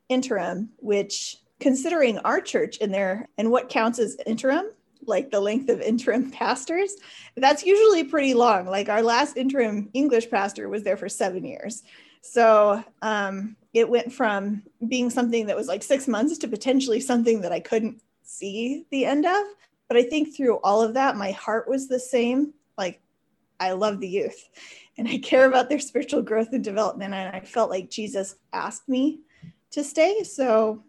interim, 0.09 0.69
which, 0.77 1.37
considering 1.59 2.17
our 2.19 2.41
church 2.41 2.77
in 2.77 2.91
there 2.91 3.27
and 3.37 3.51
what 3.51 3.69
counts 3.69 3.99
as 3.99 4.17
interim, 4.25 4.65
like 5.05 5.31
the 5.31 5.39
length 5.39 5.69
of 5.69 5.81
interim 5.81 6.31
pastors, 6.41 6.95
that's 7.35 7.65
usually 7.65 8.03
pretty 8.03 8.33
long. 8.33 8.65
Like 8.65 8.89
our 8.89 9.01
last 9.01 9.37
interim 9.37 9.89
English 9.93 10.29
pastor 10.29 10.69
was 10.69 10.83
there 10.83 10.97
for 10.97 11.09
seven 11.09 11.45
years. 11.45 11.83
So 12.21 12.83
um, 13.01 13.55
it 13.73 13.89
went 13.89 14.13
from 14.13 14.63
being 14.87 15.09
something 15.09 15.47
that 15.47 15.55
was 15.55 15.67
like 15.67 15.83
six 15.83 16.07
months 16.07 16.37
to 16.39 16.47
potentially 16.47 16.99
something 16.99 17.41
that 17.41 17.51
I 17.51 17.59
couldn't 17.59 18.01
see 18.23 18.85
the 18.91 19.05
end 19.05 19.25
of. 19.25 19.43
But 19.87 19.97
I 19.97 20.03
think 20.03 20.35
through 20.35 20.57
all 20.57 20.81
of 20.81 20.93
that, 20.93 21.17
my 21.17 21.31
heart 21.31 21.67
was 21.67 21.87
the 21.87 21.99
same. 21.99 22.53
Like, 22.77 23.01
I 23.59 23.73
love 23.73 23.99
the 23.99 24.07
youth 24.07 24.49
and 24.97 25.07
I 25.07 25.17
care 25.17 25.45
about 25.45 25.69
their 25.69 25.79
spiritual 25.79 26.21
growth 26.21 26.53
and 26.53 26.63
development. 26.63 27.13
And 27.13 27.35
I 27.35 27.41
felt 27.41 27.69
like 27.69 27.89
Jesus 27.89 28.35
asked 28.53 28.87
me 28.87 29.19
to 29.71 29.83
stay. 29.83 30.23
So 30.23 30.83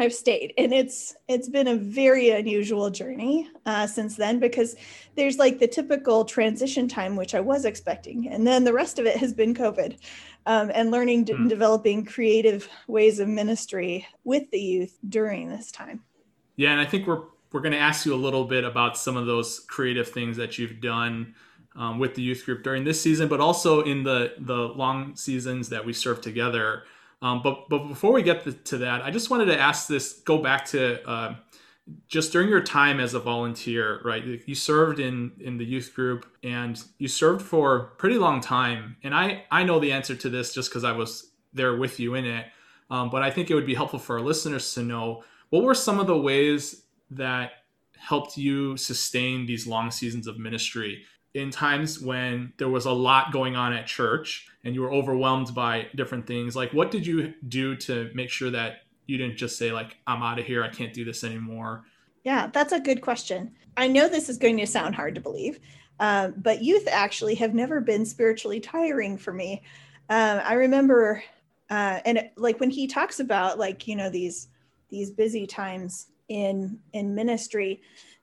I've 0.00 0.14
stayed, 0.14 0.54
and 0.56 0.72
it's 0.72 1.14
it's 1.28 1.48
been 1.48 1.68
a 1.68 1.76
very 1.76 2.30
unusual 2.30 2.88
journey 2.90 3.48
uh, 3.66 3.86
since 3.86 4.16
then 4.16 4.38
because 4.40 4.76
there's 5.14 5.38
like 5.38 5.58
the 5.58 5.68
typical 5.68 6.24
transition 6.24 6.88
time 6.88 7.16
which 7.16 7.34
I 7.34 7.40
was 7.40 7.64
expecting, 7.64 8.28
and 8.28 8.46
then 8.46 8.64
the 8.64 8.72
rest 8.72 8.98
of 8.98 9.06
it 9.06 9.16
has 9.18 9.34
been 9.34 9.54
COVID 9.54 9.98
um, 10.46 10.70
and 10.74 10.90
learning 10.90 11.26
mm. 11.26 11.34
and 11.34 11.48
developing 11.48 12.04
creative 12.04 12.68
ways 12.88 13.20
of 13.20 13.28
ministry 13.28 14.06
with 14.24 14.50
the 14.50 14.58
youth 14.58 14.98
during 15.08 15.48
this 15.48 15.70
time. 15.70 16.02
Yeah, 16.56 16.72
and 16.72 16.80
I 16.80 16.86
think 16.86 17.06
we're 17.06 17.24
we're 17.52 17.60
going 17.60 17.72
to 17.72 17.78
ask 17.78 18.06
you 18.06 18.14
a 18.14 18.16
little 18.16 18.44
bit 18.44 18.64
about 18.64 18.96
some 18.96 19.16
of 19.16 19.26
those 19.26 19.60
creative 19.60 20.08
things 20.08 20.36
that 20.36 20.58
you've 20.58 20.80
done 20.80 21.34
um, 21.76 21.98
with 21.98 22.14
the 22.14 22.22
youth 22.22 22.44
group 22.44 22.62
during 22.62 22.84
this 22.84 23.00
season, 23.00 23.28
but 23.28 23.40
also 23.40 23.82
in 23.82 24.02
the 24.02 24.34
the 24.38 24.54
long 24.54 25.14
seasons 25.16 25.68
that 25.68 25.84
we 25.84 25.92
serve 25.92 26.20
together. 26.20 26.84
Um, 27.22 27.42
but 27.42 27.68
but 27.68 27.88
before 27.88 28.12
we 28.12 28.22
get 28.22 28.64
to 28.66 28.78
that, 28.78 29.02
I 29.02 29.10
just 29.10 29.30
wanted 29.30 29.46
to 29.46 29.58
ask 29.58 29.86
this. 29.86 30.20
Go 30.20 30.38
back 30.38 30.64
to 30.66 31.06
uh, 31.08 31.34
just 32.08 32.32
during 32.32 32.48
your 32.48 32.62
time 32.62 33.00
as 33.00 33.14
a 33.14 33.20
volunteer, 33.20 34.00
right? 34.04 34.24
You 34.24 34.54
served 34.54 35.00
in 35.00 35.32
in 35.38 35.58
the 35.58 35.64
youth 35.64 35.94
group, 35.94 36.26
and 36.42 36.82
you 36.98 37.08
served 37.08 37.42
for 37.42 37.76
a 37.76 37.84
pretty 37.96 38.16
long 38.16 38.40
time. 38.40 38.96
And 39.02 39.14
I 39.14 39.44
I 39.50 39.64
know 39.64 39.78
the 39.80 39.92
answer 39.92 40.14
to 40.14 40.28
this 40.30 40.54
just 40.54 40.70
because 40.70 40.84
I 40.84 40.92
was 40.92 41.30
there 41.52 41.76
with 41.76 42.00
you 42.00 42.14
in 42.14 42.24
it. 42.24 42.46
Um, 42.90 43.10
but 43.10 43.22
I 43.22 43.30
think 43.30 43.50
it 43.50 43.54
would 43.54 43.66
be 43.66 43.74
helpful 43.74 43.98
for 43.98 44.18
our 44.18 44.24
listeners 44.24 44.74
to 44.74 44.82
know 44.82 45.22
what 45.50 45.62
were 45.62 45.74
some 45.74 46.00
of 46.00 46.06
the 46.06 46.16
ways 46.16 46.84
that 47.10 47.52
helped 47.96 48.36
you 48.36 48.76
sustain 48.76 49.46
these 49.46 49.66
long 49.66 49.90
seasons 49.90 50.26
of 50.26 50.38
ministry 50.38 51.04
in 51.34 51.50
times 51.50 52.00
when 52.00 52.52
there 52.58 52.68
was 52.68 52.86
a 52.86 52.92
lot 52.92 53.32
going 53.32 53.56
on 53.56 53.72
at 53.72 53.86
church 53.86 54.48
and 54.64 54.74
you 54.74 54.82
were 54.82 54.92
overwhelmed 54.92 55.54
by 55.54 55.86
different 55.94 56.26
things 56.26 56.56
like 56.56 56.72
what 56.72 56.90
did 56.90 57.06
you 57.06 57.32
do 57.48 57.76
to 57.76 58.10
make 58.14 58.30
sure 58.30 58.50
that 58.50 58.82
you 59.06 59.16
didn't 59.16 59.36
just 59.36 59.56
say 59.56 59.72
like 59.72 59.96
i'm 60.06 60.22
out 60.22 60.38
of 60.38 60.44
here 60.46 60.62
i 60.64 60.68
can't 60.68 60.92
do 60.92 61.04
this 61.04 61.22
anymore 61.24 61.84
Yeah, 62.24 62.48
that's 62.52 62.72
a 62.72 62.80
good 62.80 63.00
question. 63.00 63.52
I 63.76 63.88
know 63.88 64.08
this 64.08 64.28
is 64.28 64.36
going 64.36 64.58
to 64.58 64.66
sound 64.66 64.94
hard 64.94 65.14
to 65.14 65.20
believe, 65.20 65.58
uh, 65.98 66.28
but 66.36 66.62
youth 66.62 66.86
actually 66.90 67.34
have 67.36 67.54
never 67.54 67.80
been 67.80 68.04
spiritually 68.04 68.60
tiring 68.60 69.16
for 69.16 69.32
me. 69.32 69.62
Uh, 70.08 70.40
I 70.44 70.54
remember, 70.54 71.22
uh, 71.70 72.00
and 72.04 72.18
it, 72.18 72.32
like 72.36 72.60
when 72.60 72.70
he 72.70 72.86
talks 72.86 73.20
about 73.20 73.58
like 73.58 73.86
you 73.86 73.96
know 73.96 74.10
these 74.10 74.48
these 74.90 75.10
busy 75.10 75.46
times 75.46 76.08
in 76.28 76.78
in 76.92 77.14
ministry, 77.14 77.80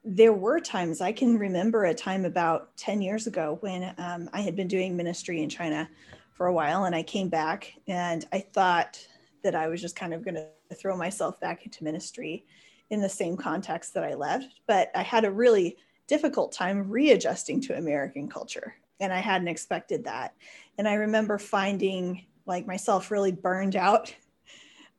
there 0.08 0.34
were 0.34 0.60
times 0.60 1.02
I 1.02 1.12
can 1.12 1.38
remember 1.38 1.86
a 1.86 1.94
time 1.94 2.26
about 2.26 2.76
ten 2.78 3.02
years 3.02 3.28
ago 3.28 3.58
when 3.62 3.94
um, 3.98 4.30
I 4.32 4.42
had 4.42 4.56
been 4.56 4.68
doing 4.68 4.96
ministry 4.96 5.44
in 5.44 5.50
China 5.50 5.90
for 6.34 6.48
a 6.48 6.54
while, 6.54 6.86
and 6.86 6.96
I 6.96 7.04
came 7.04 7.30
back 7.30 7.74
and 7.88 8.26
I 8.32 8.40
thought 8.40 9.06
that 9.44 9.54
I 9.54 9.68
was 9.68 9.82
just 9.82 9.96
kind 9.96 10.14
of 10.14 10.24
going 10.24 10.36
to 10.36 10.76
throw 10.76 10.96
myself 10.96 11.40
back 11.40 11.66
into 11.66 11.84
ministry 11.84 12.46
in 12.90 13.02
the 13.02 13.10
same 13.10 13.36
context 13.36 13.94
that 13.94 14.04
I 14.04 14.14
left. 14.14 14.62
But 14.66 14.92
I 14.96 15.04
had 15.04 15.26
a 15.26 15.32
really 15.32 15.78
difficult 16.08 16.54
time 16.54 16.90
readjusting 16.90 17.62
to 17.62 17.78
American 17.78 18.30
culture. 18.30 18.76
And 19.00 19.14
I 19.14 19.20
hadn't 19.20 19.50
expected 19.50 20.06
that. 20.06 20.34
And 20.78 20.88
I 20.88 20.94
remember 20.94 21.38
finding 21.38 22.26
like 22.46 22.66
myself 22.66 23.12
really 23.12 23.32
burned 23.32 23.76
out 23.76 24.16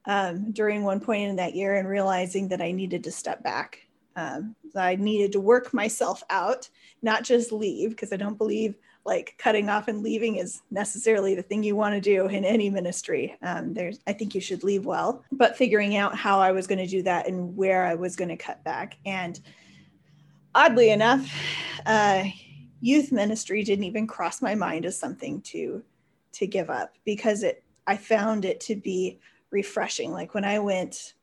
um, 0.05 0.53
during 0.53 0.85
one 0.85 1.01
point 1.01 1.31
in 1.31 1.37
that 1.37 1.55
year 1.55 1.77
and 1.77 1.89
realizing 1.89 2.49
that 2.49 2.61
I 2.61 2.73
needed 2.73 3.05
to 3.05 3.11
step 3.11 3.43
back. 3.43 3.88
Um, 4.19 4.57
I 4.75 4.97
needed 4.97 5.33
to 5.33 5.41
work 5.41 5.73
myself 5.73 6.23
out, 6.29 6.69
not 7.03 7.23
just 7.23 7.53
leave, 7.53 7.91
because 7.91 8.13
I 8.13 8.17
don't 8.17 8.37
believe 8.37 8.75
like 9.07 9.35
cutting 9.39 9.69
off 9.69 9.89
and 9.89 10.03
leaving 10.03 10.37
is 10.37 10.61
necessarily 10.71 11.35
the 11.35 11.43
thing 11.43 11.63
you 11.63 11.77
want 11.77 11.95
to 11.95 12.01
do 12.01 12.27
in 12.27 12.45
any 12.45 12.69
ministry. 12.69 13.37
Um, 13.43 13.73
there's, 13.73 14.01
I 14.07 14.13
think 14.13 14.35
you 14.35 14.41
should 14.41 14.65
leave 14.65 14.85
well, 14.85 15.25
but 15.33 15.57
figuring 15.57 15.97
out 15.97 16.15
how 16.15 16.41
I 16.41 16.53
was 16.53 16.67
going 16.67 16.79
to 16.79 16.87
do 16.87 17.03
that 17.05 17.27
and 17.27 17.57
where 17.57 17.85
I 17.85 17.95
was 17.95 18.17
going 18.17 18.29
to 18.29 18.37
cut 18.37 18.63
back. 18.65 18.99
And 19.07 19.41
oddly 20.55 20.91
enough, 20.91 21.33
uh, 21.87 22.25
youth 22.81 23.13
ministry 23.13 23.63
didn't 23.63 23.85
even 23.85 24.07
cross 24.07 24.43
my 24.43 24.55
mind 24.55 24.85
as 24.85 24.99
something 24.99 25.41
to 25.43 25.83
to 26.31 26.47
give 26.47 26.71
up 26.71 26.95
because 27.05 27.43
it 27.43 27.65
I 27.87 27.97
found 27.97 28.45
it 28.45 28.61
to 28.63 28.77
be 28.77 29.19
refreshing. 29.51 30.13
Like 30.13 30.35
when 30.35 30.45
I 30.45 30.59
went 30.59 31.15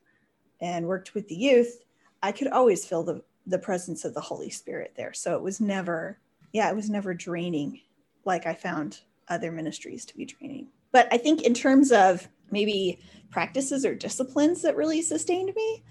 and 0.60 0.88
worked 0.88 1.14
with 1.14 1.28
the 1.28 1.36
youth, 1.36 1.85
I 2.25 2.32
could 2.32 2.48
always 2.48 2.86
feel 2.86 3.03
the 3.03 3.22
the 3.48 3.60
presence 3.60 4.03
of 4.05 4.15
the 4.15 4.22
Holy 4.22 4.50
Spirit 4.50 4.94
there. 4.98 5.13
So 5.13 5.36
it 5.36 5.44
was 5.44 5.62
never 5.62 6.20
yeah, 6.53 6.70
it 6.70 6.75
was 6.75 6.89
never 6.89 7.13
draining 7.13 7.82
like 8.25 8.48
I 8.48 8.55
found 8.55 9.01
other 9.27 9.51
ministries 9.51 10.05
to 10.05 10.17
be 10.17 10.25
draining. 10.25 10.67
But 10.91 11.08
I 11.12 11.17
think 11.17 11.44
in 11.44 11.53
terms 11.53 11.91
of 11.91 12.27
maybe 12.50 13.00
practices 13.29 13.86
or 13.86 13.94
disciplines 13.94 14.62
that 14.63 14.75
really 14.75 15.01
sustained 15.01 15.53
me, 15.55 15.84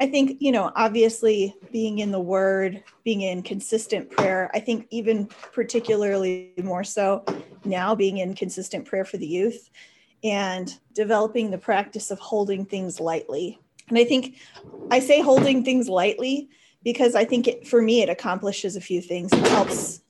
I 0.00 0.06
think, 0.06 0.38
you 0.40 0.52
know, 0.52 0.72
obviously 0.74 1.54
being 1.70 2.00
in 2.00 2.10
the 2.10 2.20
word, 2.20 2.82
being 3.04 3.22
in 3.22 3.42
consistent 3.42 4.10
prayer, 4.10 4.50
I 4.52 4.60
think 4.60 4.86
even 4.90 5.26
particularly 5.52 6.52
more 6.62 6.84
so 6.84 7.24
now 7.64 7.94
being 7.94 8.18
in 8.18 8.34
consistent 8.34 8.84
prayer 8.84 9.04
for 9.04 9.16
the 9.16 9.26
youth 9.26 9.70
and 10.24 10.78
developing 10.92 11.50
the 11.50 11.58
practice 11.58 12.10
of 12.10 12.18
holding 12.18 12.66
things 12.66 12.98
lightly. 12.98 13.60
And 13.88 13.98
I 13.98 14.04
think 14.04 14.36
I 14.90 15.00
say 15.00 15.20
holding 15.20 15.64
things 15.64 15.88
lightly 15.88 16.48
because 16.82 17.14
I 17.14 17.24
think 17.24 17.48
it, 17.48 17.66
for 17.66 17.80
me, 17.80 18.02
it 18.02 18.08
accomplishes 18.08 18.76
a 18.76 18.80
few 18.80 19.00
things. 19.00 19.32
It 19.32 19.46
helps 19.48 20.02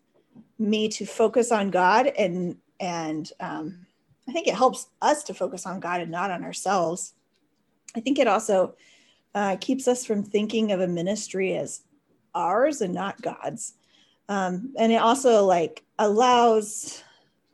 me 0.59 0.89
to 0.89 1.07
focus 1.07 1.53
on 1.53 1.71
God 1.71 2.07
and, 2.07 2.57
and 2.81 3.31
um, 3.41 3.87
I 4.29 4.33
think 4.33 4.47
it 4.47 4.55
helps 4.55 4.89
us 5.03 5.23
to 5.25 5.35
focus 5.35 5.67
on 5.67 5.81
God 5.81 6.01
and 6.01 6.11
not 6.11 6.31
on 6.31 6.45
ourselves. 6.45 7.15
I 7.97 8.01
think 8.01 8.19
it 8.19 8.27
also 8.27 8.75
uh, 9.35 9.57
keeps 9.61 9.87
us 9.87 10.05
from 10.05 10.23
thinking 10.23 10.73
of 10.73 10.81
a 10.81 10.87
ministry 10.87 11.57
as 11.57 11.83
ours 12.35 12.81
and 12.81 12.95
not 12.95 13.21
God's. 13.21 13.75
Um, 14.29 14.73
and 14.79 14.93
it 14.93 14.97
also 14.97 15.45
like 15.45 15.85
allows, 15.99 17.03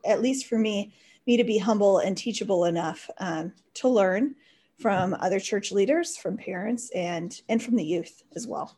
at 0.04 0.22
least 0.22 0.46
for 0.46 0.58
me, 0.58 0.94
me 1.26 1.36
to 1.36 1.44
be 1.44 1.58
humble 1.58 1.98
and 1.98 2.16
teachable 2.16 2.64
enough 2.64 3.10
um, 3.18 3.52
to 3.74 3.88
learn 3.88 4.34
from 4.80 5.14
other 5.20 5.38
church 5.38 5.72
leaders, 5.72 6.16
from 6.16 6.36
parents, 6.36 6.90
and 6.94 7.40
and 7.48 7.62
from 7.62 7.76
the 7.76 7.84
youth 7.84 8.22
as 8.34 8.46
well. 8.46 8.76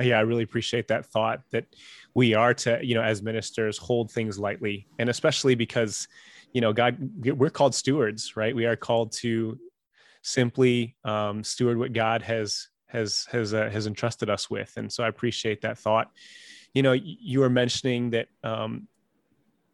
Yeah 0.00 0.18
i 0.18 0.22
really 0.22 0.42
appreciate 0.42 0.88
that 0.88 1.04
thought 1.06 1.42
that 1.50 1.66
we 2.14 2.34
are 2.34 2.54
to 2.54 2.78
you 2.82 2.94
know 2.94 3.02
as 3.02 3.22
ministers 3.22 3.76
hold 3.78 4.10
things 4.10 4.38
lightly. 4.38 4.86
And 4.98 5.08
especially 5.08 5.54
because 5.54 6.08
you 6.52 6.60
know 6.60 6.72
god 6.72 6.96
we're 7.24 7.50
called 7.50 7.74
stewards 7.74 8.36
right? 8.36 8.54
We 8.54 8.66
are 8.66 8.76
called 8.76 9.12
to 9.20 9.58
simply 10.22 10.96
um, 11.04 11.42
steward 11.42 11.76
what 11.78 11.92
god 11.92 12.22
has 12.22 12.68
has 12.86 13.26
has 13.32 13.54
uh, 13.54 13.68
has 13.70 13.86
entrusted 13.86 14.30
us 14.30 14.48
with. 14.48 14.72
And 14.76 14.90
so 14.92 15.04
i 15.04 15.08
appreciate 15.08 15.62
that 15.62 15.78
thought. 15.78 16.10
You 16.74 16.82
know 16.82 16.92
you 16.92 17.40
were 17.40 17.50
mentioning 17.50 18.10
that 18.10 18.28
um, 18.42 18.88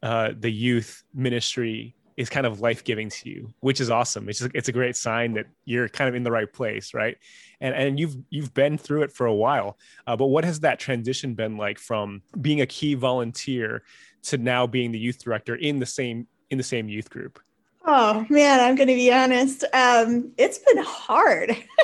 uh, 0.03 0.33
the 0.39 0.51
youth 0.51 1.05
ministry 1.15 1.95
is 2.19 2.29
kind 2.29 2.47
of 2.47 2.61
life 2.61 2.83
giving 2.83 3.09
to 3.09 3.31
you, 3.31 3.49
which 3.61 3.81
is 3.81 3.91
awesome. 3.91 4.29
It's 4.29 4.41
just, 4.41 4.51
it's 4.53 4.69
a 4.69 4.73
great 4.73 4.97
sign 4.97 5.35
that 5.35 5.47
you're 5.65 5.89
kind 5.89 6.09
of 6.09 6.17
in 6.17 6.25
the 6.25 6.33
right 6.33 6.53
place, 6.53 6.93
right? 6.93 7.17
And 7.61 7.75
and 7.75 7.99
you've 7.99 8.17
you've 8.29 8.53
been 8.53 8.77
through 8.77 9.03
it 9.03 9.13
for 9.13 9.27
a 9.27 9.35
while. 9.35 9.79
Uh, 10.05 10.17
but 10.17 10.27
what 10.27 10.45
has 10.45 10.61
that 10.61 10.81
transition 10.81 11.35
been 11.35 11.57
like 11.57 11.79
from 11.79 12.23
being 12.41 12.61
a 12.61 12.67
key 12.67 12.95
volunteer 12.95 13.85
to 14.25 14.37
now 14.37 14.67
being 14.67 14.91
the 14.91 14.99
youth 14.99 15.23
director 15.23 15.55
in 15.55 15.79
the 15.79 15.87
same 15.87 16.27
in 16.51 16.59
the 16.59 16.65
same 16.65 16.89
youth 16.89 17.09
group? 17.09 17.39
Oh 17.87 18.27
man, 18.29 18.59
I'm 18.59 18.75
going 18.75 18.89
to 18.89 18.95
be 18.95 19.13
honest. 19.13 19.63
Um, 19.73 20.33
it's 20.37 20.59
been 20.59 20.83
hard. 20.85 21.51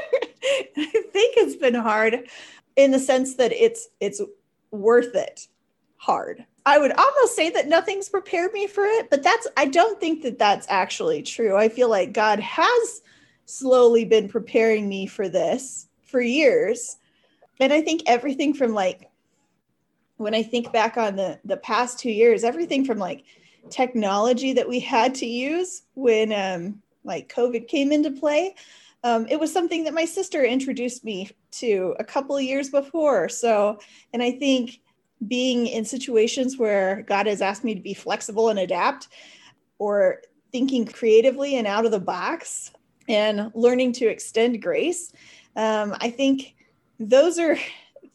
I 0.77 1.03
think 1.13 1.37
it's 1.37 1.57
been 1.57 1.77
hard 1.77 2.29
in 2.75 2.91
the 2.91 2.99
sense 2.99 3.37
that 3.37 3.53
it's 3.53 3.89
it's 4.01 4.21
worth 4.73 5.15
it 5.15 5.47
hard 5.97 6.45
I 6.67 6.79
would 6.79 6.93
almost 6.93 7.37
say 7.37 7.51
that 7.51 7.69
nothing's 7.69 8.09
prepared 8.09 8.53
me 8.53 8.67
for 8.67 8.85
it, 8.85 9.11
but 9.11 9.23
that's 9.23 9.47
I 9.57 9.67
don't 9.67 10.01
think 10.01 10.23
that 10.23 10.39
that's 10.39 10.67
actually 10.71 11.23
true. 11.23 11.57
I 11.57 11.69
feel 11.69 11.91
like 11.91 12.13
God 12.13 12.41
has 12.41 13.03
slowly 13.45 14.05
been 14.05 14.29
preparing 14.29 14.89
me 14.89 15.07
for 15.07 15.29
this 15.29 15.89
for 16.03 16.21
years. 16.21 16.97
And 17.61 17.73
I 17.73 17.83
think 17.83 18.03
everything 18.07 18.55
from 18.55 18.73
like 18.73 19.11
when 20.17 20.35
I 20.35 20.43
think 20.43 20.73
back 20.73 20.97
on 20.97 21.17
the 21.17 21.39
the 21.45 21.59
past 21.59 21.99
2 21.99 22.11
years, 22.11 22.45
everything 22.45 22.85
from 22.85 22.99
like 22.99 23.25
technology 23.71 24.53
that 24.55 24.69
we 24.69 24.81
had 24.81 25.15
to 25.17 25.27
use 25.27 25.83
when 25.95 26.33
um 26.33 26.83
like 27.05 27.33
COVID 27.35 27.69
came 27.69 27.93
into 27.93 28.11
play, 28.11 28.55
um, 29.03 29.27
it 29.29 29.39
was 29.39 29.53
something 29.53 29.85
that 29.85 29.93
my 29.93 30.07
sister 30.07 30.43
introduced 30.43 31.05
me 31.05 31.31
to 31.51 31.95
a 31.99 32.05
couple 32.05 32.35
of 32.35 32.43
years 32.43 32.71
before. 32.71 33.29
So, 33.29 33.79
and 34.15 34.23
I 34.23 34.33
think 34.33 34.81
being 35.27 35.67
in 35.67 35.85
situations 35.85 36.59
where 36.59 37.03
God 37.03 37.27
has 37.27 37.43
asked 37.43 37.65
me 37.65 37.75
to 37.75 37.81
be 37.81 37.95
flexible 37.95 38.49
and 38.49 38.59
adapt, 38.59 39.09
or 39.79 40.23
thinking 40.53 40.85
creatively 40.87 41.57
and 41.57 41.67
out 41.67 41.85
of 41.85 41.91
the 41.91 42.01
box, 42.01 42.73
and 43.09 43.51
learning 43.55 43.93
to 43.93 44.07
extend 44.07 44.63
grace. 44.63 45.13
Um, 45.57 45.97
I 46.01 46.11
think 46.11 46.55
those 46.99 47.39
are 47.39 47.57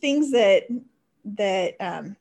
things 0.01 0.31
that 0.31 0.63
that 1.25 1.75
um, 1.79 2.15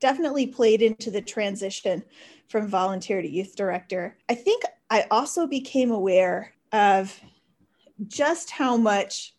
definitely 0.00 0.46
played 0.46 0.82
into 0.82 1.10
the 1.10 1.20
transition 1.20 2.02
from 2.48 2.68
volunteer 2.68 3.20
to 3.20 3.28
youth 3.28 3.56
director. 3.56 4.16
I 4.28 4.34
think 4.34 4.62
I 4.90 5.06
also 5.10 5.46
became 5.46 5.90
aware 5.90 6.54
of 6.72 7.18
just 8.06 8.50
how 8.50 8.76
much 8.76 9.34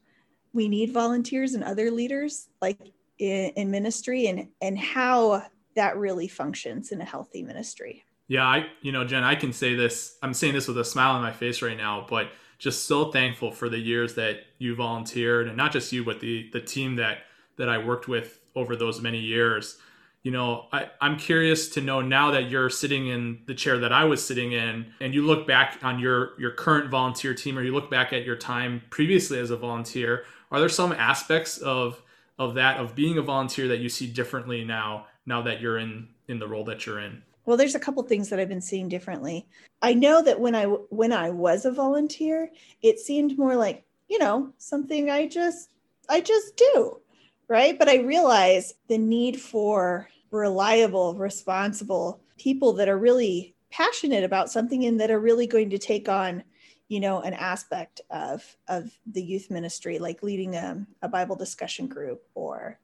we 0.54 0.68
need 0.68 0.92
volunteers 0.92 1.54
and 1.54 1.64
other 1.64 1.92
leaders. 1.92 2.50
Like 2.62 2.80
in, 3.20 3.52
in 3.56 3.72
ministry 3.72 4.28
and 4.28 4.48
and 4.62 4.78
how 4.78 5.44
that 5.76 5.98
really 5.98 6.28
functions 6.28 6.92
in 6.92 7.02
a 7.02 7.06
healthy 7.06 7.44
ministry. 7.44 8.04
Yeah, 8.28 8.46
I 8.46 8.68
you 8.82 8.92
know, 8.92 9.04
Jenn, 9.04 9.24
I 9.24 9.36
can 9.36 9.54
say 9.54 9.76
this. 9.76 10.18
I'm 10.24 10.34
saying 10.34 10.54
this 10.54 10.68
with 10.68 10.78
a 10.78 10.86
smile 10.86 11.12
on 11.12 11.22
my 11.22 11.32
face 11.32 11.62
right 11.62 11.78
now, 11.78 12.06
but 12.10 12.30
just 12.58 12.88
so 12.88 13.12
thankful 13.12 13.52
for 13.52 13.70
the 13.70 13.78
years 13.78 14.16
that 14.16 14.40
you 14.58 14.76
volunteered 14.76 15.48
and 15.48 15.58
not 15.58 15.72
just 15.72 15.92
you, 15.92 16.04
but 16.04 16.20
the 16.20 16.50
the 16.52 16.62
team 16.62 16.96
that 16.96 17.20
that 17.58 17.70
I 17.70 17.78
worked 17.78 18.08
with 18.08 18.40
over 18.56 18.76
those 18.76 19.02
many 19.02 19.20
years. 19.20 19.78
You 20.24 20.32
know, 20.32 20.66
I, 20.74 20.90
I'm 21.02 21.18
curious 21.18 21.70
to 21.70 21.82
know 21.82 22.02
now 22.02 22.32
that 22.32 22.50
you're 22.50 22.72
sitting 22.72 23.08
in 23.08 23.42
the 23.46 23.54
chair 23.54 23.78
that 23.78 23.94
I 23.94 24.06
was 24.06 24.26
sitting 24.26 24.54
in, 24.54 24.88
and 25.00 25.14
you 25.14 25.24
look 25.24 25.46
back 25.46 25.78
on 25.84 26.00
your 26.00 26.40
your 26.40 26.52
current 26.52 26.90
volunteer 26.90 27.36
team, 27.36 27.60
or 27.60 27.62
you 27.62 27.74
look 27.74 27.92
back 27.92 28.12
at 28.12 28.24
your 28.24 28.36
time 28.36 28.82
previously 28.90 29.38
as 29.38 29.52
a 29.52 29.58
volunteer. 29.58 30.26
Are 30.52 30.60
there 30.60 30.70
some 30.70 30.94
aspects 30.94 31.60
of 31.60 32.02
of 32.38 32.56
that 32.56 32.78
of 32.78 32.96
being 32.96 33.18
a 33.18 33.22
volunteer 33.22 33.68
that 33.68 33.80
you 33.80 33.90
see 33.90 34.08
differently 34.08 34.64
now 34.64 35.08
now 35.26 35.42
that 35.42 35.62
you're 35.62 35.78
in 35.78 36.08
in 36.28 36.40
the 36.40 36.48
role 36.48 36.64
that 36.66 36.86
you're 36.86 37.00
in? 37.00 37.22
Well 37.46 37.58
there's 37.58 37.76
a 37.76 37.80
couple 37.80 38.04
things 38.04 38.30
that 38.30 38.40
i've 38.40 38.50
been 38.50 38.62
seeing 38.62 38.90
differently. 38.90 39.48
I 39.82 39.94
know 39.94 40.22
that 40.24 40.40
when 40.40 40.56
i 40.56 40.66
when 40.66 41.14
i 41.14 41.30
was 41.30 41.66
a 41.66 41.72
volunteer 41.72 42.52
it 42.82 43.00
seemed 43.00 43.38
more 43.38 43.56
like 43.56 43.86
you 44.08 44.20
know 44.20 44.54
something 44.58 45.10
i 45.10 45.28
just 45.28 45.74
i 46.10 46.22
just 46.22 46.56
do 46.58 47.00
right? 47.48 47.78
But 47.78 47.90
i 47.90 47.98
realize 47.98 48.74
the 48.88 48.98
need 48.98 49.40
for 49.40 50.10
reliable 50.32 51.16
responsible 51.16 52.20
people 52.38 52.74
that 52.74 52.90
are 52.90 52.98
really 52.98 53.56
passionate 53.72 54.24
about 54.24 54.52
something 54.52 54.86
and 54.86 55.00
that 55.00 55.12
are 55.12 55.20
really 55.20 55.48
going 55.48 55.70
to 55.70 55.78
take 55.78 56.10
on 56.10 56.44
you 56.88 57.00
know 57.00 57.22
an 57.22 57.34
aspect 57.34 58.02
of 58.10 58.44
of 58.68 58.92
the 59.06 59.22
youth 59.22 59.50
ministry 59.50 60.00
like 60.00 60.24
leading 60.24 60.56
a, 60.56 60.86
a 61.02 61.08
bible 61.08 61.36
discussion 61.36 61.88
group 61.88 62.24
or 62.36 62.80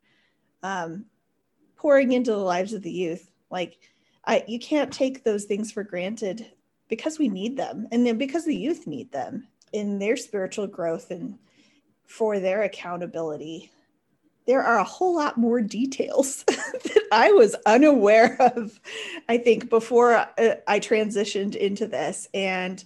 um, 0.63 1.05
pouring 1.75 2.11
into 2.11 2.31
the 2.31 2.37
lives 2.37 2.73
of 2.73 2.81
the 2.81 2.91
youth 2.91 3.31
like 3.49 3.79
I, 4.23 4.43
you 4.47 4.59
can't 4.59 4.93
take 4.93 5.23
those 5.23 5.45
things 5.45 5.71
for 5.71 5.83
granted 5.83 6.45
because 6.87 7.17
we 7.17 7.27
need 7.27 7.57
them 7.57 7.87
and 7.91 8.05
then 8.05 8.17
because 8.17 8.45
the 8.45 8.55
youth 8.55 8.85
need 8.85 9.11
them 9.11 9.47
in 9.73 9.97
their 9.97 10.17
spiritual 10.17 10.67
growth 10.67 11.09
and 11.09 11.39
for 12.05 12.39
their 12.39 12.63
accountability 12.63 13.71
there 14.45 14.63
are 14.63 14.79
a 14.79 14.83
whole 14.83 15.15
lot 15.15 15.37
more 15.37 15.61
details 15.61 16.43
that 16.47 17.07
I 17.11 17.31
was 17.31 17.55
unaware 17.65 18.37
of, 18.39 18.79
I 19.29 19.37
think, 19.37 19.69
before 19.69 20.13
uh, 20.15 20.55
I 20.67 20.79
transitioned 20.79 21.55
into 21.55 21.87
this. 21.87 22.27
And 22.33 22.83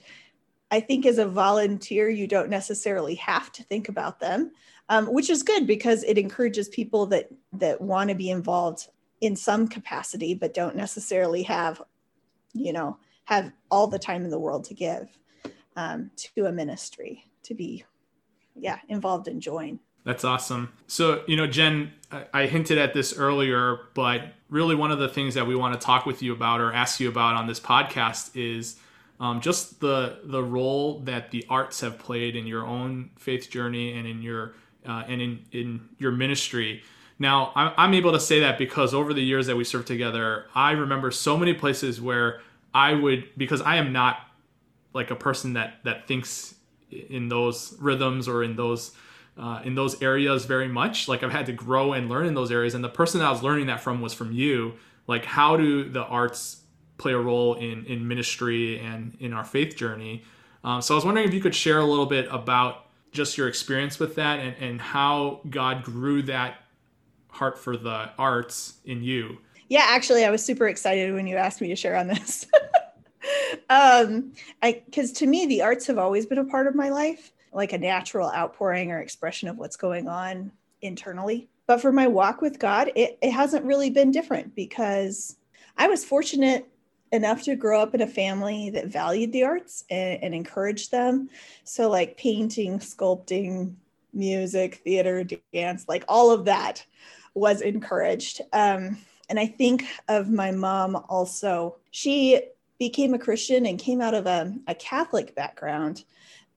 I 0.75 0.81
think 0.81 1.05
as 1.05 1.19
a 1.19 1.25
volunteer, 1.25 2.09
you 2.09 2.27
don't 2.27 2.49
necessarily 2.49 3.15
have 3.15 3.49
to 3.53 3.63
think 3.63 3.87
about 3.87 4.19
them, 4.19 4.51
um, 4.89 5.05
which 5.05 5.29
is 5.29 5.41
good 5.41 5.65
because 5.65 6.03
it 6.03 6.17
encourages 6.17 6.67
people 6.67 7.05
that 7.07 7.29
that 7.53 7.79
want 7.79 8.09
to 8.09 8.15
be 8.15 8.29
involved 8.29 8.89
in 9.21 9.37
some 9.37 9.69
capacity, 9.69 10.33
but 10.33 10.53
don't 10.53 10.75
necessarily 10.75 11.43
have, 11.43 11.81
you 12.51 12.73
know, 12.73 12.97
have 13.23 13.53
all 13.71 13.87
the 13.87 13.97
time 13.97 14.25
in 14.25 14.29
the 14.29 14.39
world 14.39 14.65
to 14.65 14.73
give 14.73 15.17
um, 15.77 16.11
to 16.17 16.45
a 16.45 16.51
ministry 16.51 17.23
to 17.43 17.53
be, 17.53 17.85
yeah, 18.53 18.79
involved 18.89 19.29
and 19.29 19.41
join. 19.41 19.79
That's 20.03 20.25
awesome. 20.25 20.73
So, 20.87 21.23
you 21.25 21.37
know, 21.37 21.47
Jenn, 21.47 21.93
I 22.33 22.47
hinted 22.47 22.77
at 22.77 22.93
this 22.93 23.17
earlier, 23.17 23.79
but 23.93 24.33
really 24.49 24.75
one 24.75 24.91
of 24.91 24.99
the 24.99 25.07
things 25.07 25.35
that 25.35 25.47
we 25.47 25.55
want 25.55 25.79
to 25.79 25.83
talk 25.83 26.05
with 26.05 26.21
you 26.21 26.33
about 26.33 26.59
or 26.59 26.73
ask 26.73 26.99
you 26.99 27.07
about 27.07 27.35
on 27.35 27.47
this 27.47 27.61
podcast 27.61 28.31
is 28.35 28.75
um, 29.19 29.41
just 29.41 29.79
the 29.79 30.19
the 30.23 30.43
role 30.43 30.99
that 30.99 31.31
the 31.31 31.45
arts 31.49 31.81
have 31.81 31.97
played 31.99 32.35
in 32.35 32.45
your 32.45 32.65
own 32.65 33.11
faith 33.17 33.49
journey 33.49 33.97
and 33.97 34.07
in 34.07 34.21
your 34.21 34.55
uh, 34.87 35.03
and 35.07 35.21
in 35.21 35.45
in 35.51 35.89
your 35.97 36.11
ministry. 36.11 36.83
Now, 37.17 37.53
I'm, 37.55 37.93
able 37.93 38.11
to 38.11 38.19
say 38.19 38.41
that 38.41 38.57
because 38.57 38.93
over 38.93 39.13
the 39.13 39.21
years 39.21 39.47
that 39.47 39.55
we 39.55 39.63
served 39.63 39.87
together, 39.87 40.47
I 40.53 40.71
remember 40.71 41.11
so 41.11 41.37
many 41.37 41.53
places 41.53 42.01
where 42.01 42.41
I 42.73 42.93
would 42.93 43.29
because 43.37 43.61
I 43.61 43.77
am 43.77 43.93
not 43.93 44.17
like 44.93 45.11
a 45.11 45.15
person 45.15 45.53
that 45.53 45.75
that 45.85 46.07
thinks 46.07 46.55
in 46.91 47.29
those 47.29 47.77
rhythms 47.79 48.27
or 48.27 48.43
in 48.43 48.57
those 48.57 48.91
uh, 49.37 49.61
in 49.63 49.75
those 49.75 50.01
areas 50.01 50.43
very 50.43 50.67
much. 50.67 51.07
Like 51.07 51.23
I've 51.23 51.31
had 51.31 51.45
to 51.45 51.53
grow 51.53 51.93
and 51.93 52.09
learn 52.09 52.25
in 52.25 52.33
those 52.33 52.51
areas, 52.51 52.73
and 52.73 52.83
the 52.83 52.89
person 52.89 53.21
that 53.21 53.27
I 53.27 53.31
was 53.31 53.43
learning 53.43 53.67
that 53.67 53.79
from 53.79 54.01
was 54.01 54.13
from 54.13 54.33
you. 54.33 54.73
Like 55.07 55.23
how 55.23 55.55
do 55.55 55.87
the 55.87 56.03
arts 56.03 56.63
play 56.97 57.13
a 57.13 57.17
role 57.17 57.55
in 57.55 57.85
in 57.85 58.07
ministry 58.07 58.79
and 58.79 59.15
in 59.19 59.33
our 59.33 59.43
faith 59.43 59.75
journey. 59.75 60.23
Um, 60.63 60.81
so 60.81 60.93
I 60.93 60.95
was 60.95 61.05
wondering 61.05 61.27
if 61.27 61.33
you 61.33 61.41
could 61.41 61.55
share 61.55 61.79
a 61.79 61.85
little 61.85 62.05
bit 62.07 62.27
about 62.31 62.87
just 63.11 63.37
your 63.37 63.47
experience 63.47 63.99
with 63.99 64.15
that 64.15 64.39
and, 64.39 64.55
and 64.59 64.81
how 64.81 65.41
God 65.49 65.83
grew 65.83 66.21
that 66.23 66.57
heart 67.29 67.57
for 67.57 67.77
the 67.77 68.09
arts 68.17 68.79
in 68.85 69.03
you. 69.03 69.37
Yeah, 69.67 69.85
actually, 69.87 70.25
I 70.25 70.29
was 70.29 70.43
super 70.43 70.67
excited 70.67 71.13
when 71.13 71.27
you 71.27 71.37
asked 71.37 71.61
me 71.61 71.67
to 71.69 71.75
share 71.75 71.95
on 71.95 72.07
this. 72.07 72.45
um, 73.69 74.33
I 74.61 74.83
because 74.85 75.11
to 75.13 75.27
me, 75.27 75.45
the 75.45 75.61
arts 75.61 75.87
have 75.87 75.97
always 75.97 76.25
been 76.25 76.37
a 76.37 76.45
part 76.45 76.67
of 76.67 76.75
my 76.75 76.89
life, 76.89 77.31
like 77.53 77.73
a 77.73 77.77
natural 77.77 78.31
outpouring 78.31 78.91
or 78.91 78.99
expression 78.99 79.47
of 79.47 79.57
what's 79.57 79.75
going 79.75 80.07
on 80.07 80.51
internally. 80.81 81.49
But 81.67 81.81
for 81.81 81.91
my 81.91 82.07
walk 82.07 82.41
with 82.41 82.59
God, 82.59 82.91
it, 82.95 83.17
it 83.21 83.31
hasn't 83.31 83.65
really 83.65 83.89
been 83.89 84.11
different 84.11 84.53
because 84.55 85.37
I 85.77 85.87
was 85.87 86.05
fortunate 86.05 86.69
enough 87.15 87.43
to 87.43 87.55
grow 87.55 87.81
up 87.81 87.95
in 87.95 88.01
a 88.01 88.07
family 88.07 88.69
that 88.71 88.87
valued 88.87 89.31
the 89.31 89.43
arts 89.43 89.83
and, 89.89 90.23
and 90.23 90.35
encouraged 90.35 90.91
them. 90.91 91.29
So, 91.63 91.89
like 91.89 92.17
painting, 92.17 92.79
sculpting, 92.79 93.73
music, 94.13 94.81
theater, 94.83 95.25
dance, 95.53 95.85
like 95.87 96.05
all 96.07 96.31
of 96.31 96.45
that 96.45 96.85
was 97.33 97.61
encouraged. 97.61 98.41
Um, 98.53 98.97
and 99.29 99.39
I 99.39 99.47
think 99.47 99.85
of 100.07 100.29
my 100.29 100.51
mom 100.51 101.03
also. 101.09 101.77
She 101.91 102.41
became 102.79 103.13
a 103.13 103.19
Christian 103.19 103.65
and 103.65 103.79
came 103.79 104.01
out 104.01 104.13
of 104.13 104.25
a, 104.25 104.53
a 104.67 104.75
Catholic 104.75 105.35
background. 105.35 106.03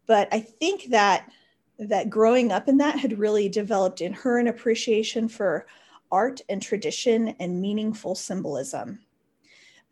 But 0.07 0.29
I 0.33 0.41
think 0.41 0.91
that 0.91 1.31
that 1.79 2.11
growing 2.11 2.51
up 2.51 2.69
in 2.69 2.79
that 2.79 2.99
had 2.99 3.19
really 3.19 3.49
developed 3.49 4.01
in 4.01 4.13
her 4.13 4.39
an 4.39 4.49
appreciation 4.49 5.29
for 5.29 5.67
art 6.11 6.41
and 6.49 6.61
tradition 6.61 7.29
and 7.39 7.61
meaningful 7.61 8.15
symbolism. 8.15 8.99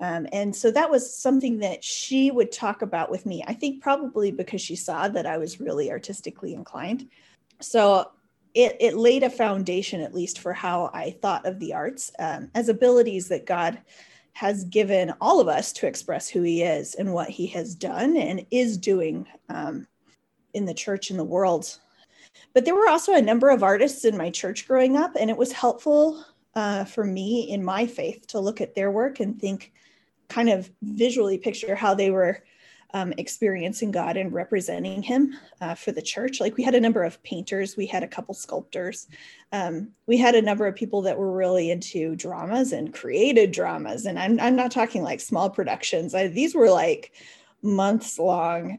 Um, 0.00 0.26
and 0.32 0.54
so 0.54 0.70
that 0.70 0.90
was 0.90 1.16
something 1.16 1.58
that 1.60 1.82
she 1.82 2.30
would 2.30 2.52
talk 2.52 2.82
about 2.82 3.10
with 3.10 3.24
me. 3.24 3.42
I 3.46 3.54
think 3.54 3.82
probably 3.82 4.30
because 4.30 4.60
she 4.60 4.76
saw 4.76 5.08
that 5.08 5.26
I 5.26 5.38
was 5.38 5.60
really 5.60 5.90
artistically 5.90 6.52
inclined. 6.52 7.08
So 7.60 8.10
it, 8.54 8.76
it 8.80 8.96
laid 8.96 9.22
a 9.22 9.30
foundation, 9.30 10.00
at 10.00 10.14
least, 10.14 10.38
for 10.38 10.52
how 10.52 10.90
I 10.92 11.12
thought 11.22 11.46
of 11.46 11.58
the 11.58 11.74
arts 11.74 12.10
um, 12.18 12.50
as 12.54 12.68
abilities 12.68 13.28
that 13.28 13.46
God 13.46 13.78
has 14.34 14.64
given 14.64 15.14
all 15.20 15.40
of 15.40 15.48
us 15.48 15.72
to 15.72 15.86
express 15.86 16.28
who 16.28 16.42
He 16.42 16.62
is 16.62 16.94
and 16.94 17.14
what 17.14 17.30
He 17.30 17.46
has 17.48 17.74
done 17.74 18.18
and 18.18 18.44
is 18.50 18.76
doing 18.76 19.26
um, 19.48 19.86
in 20.52 20.66
the 20.66 20.74
church 20.74 21.10
and 21.10 21.18
the 21.18 21.24
world. 21.24 21.78
But 22.52 22.64
there 22.64 22.74
were 22.74 22.88
also 22.88 23.14
a 23.14 23.22
number 23.22 23.48
of 23.48 23.62
artists 23.62 24.04
in 24.04 24.16
my 24.16 24.30
church 24.30 24.68
growing 24.68 24.96
up, 24.96 25.16
and 25.18 25.30
it 25.30 25.36
was 25.36 25.52
helpful 25.52 26.22
uh, 26.54 26.84
for 26.84 27.04
me 27.04 27.50
in 27.50 27.64
my 27.64 27.86
faith 27.86 28.26
to 28.28 28.40
look 28.40 28.60
at 28.60 28.74
their 28.74 28.90
work 28.90 29.20
and 29.20 29.40
think, 29.40 29.72
kind 30.28 30.48
of 30.48 30.70
visually 30.82 31.38
picture 31.38 31.74
how 31.74 31.94
they 31.94 32.10
were 32.10 32.42
um, 32.94 33.12
experiencing 33.18 33.90
God 33.90 34.16
and 34.16 34.32
representing 34.32 35.02
Him 35.02 35.34
uh, 35.60 35.74
for 35.74 35.92
the 35.92 36.02
church. 36.02 36.40
Like 36.40 36.56
we 36.56 36.62
had 36.62 36.74
a 36.74 36.80
number 36.80 37.02
of 37.02 37.22
painters, 37.22 37.76
we 37.76 37.86
had 37.86 38.02
a 38.02 38.08
couple 38.08 38.34
sculptors, 38.34 39.08
um, 39.52 39.88
we 40.06 40.16
had 40.16 40.34
a 40.34 40.42
number 40.42 40.66
of 40.66 40.74
people 40.74 41.02
that 41.02 41.18
were 41.18 41.32
really 41.32 41.70
into 41.70 42.16
dramas 42.16 42.72
and 42.72 42.94
created 42.94 43.52
dramas. 43.52 44.06
And 44.06 44.18
I'm, 44.18 44.40
I'm 44.40 44.56
not 44.56 44.70
talking 44.70 45.02
like 45.02 45.20
small 45.20 45.50
productions, 45.50 46.14
I, 46.14 46.28
these 46.28 46.54
were 46.54 46.70
like 46.70 47.12
months 47.62 48.18
long, 48.18 48.78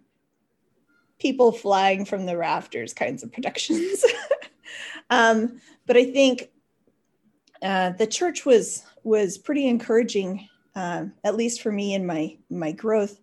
people 1.19 1.51
flying 1.51 2.05
from 2.05 2.25
the 2.25 2.38
rafters 2.38 2.93
kinds 2.93 3.23
of 3.23 3.31
productions. 3.31 4.03
um, 5.10 5.60
but 5.86 5.97
I 5.97 6.05
think 6.05 6.49
uh, 7.62 7.91
the 7.91 8.07
church 8.07 8.45
was 8.45 8.83
was 9.03 9.38
pretty 9.38 9.67
encouraging 9.67 10.47
um, 10.77 11.13
at 11.23 11.35
least 11.35 11.61
for 11.61 11.71
me 11.71 11.95
in 11.95 12.05
my 12.05 12.37
my 12.49 12.71
growth, 12.71 13.19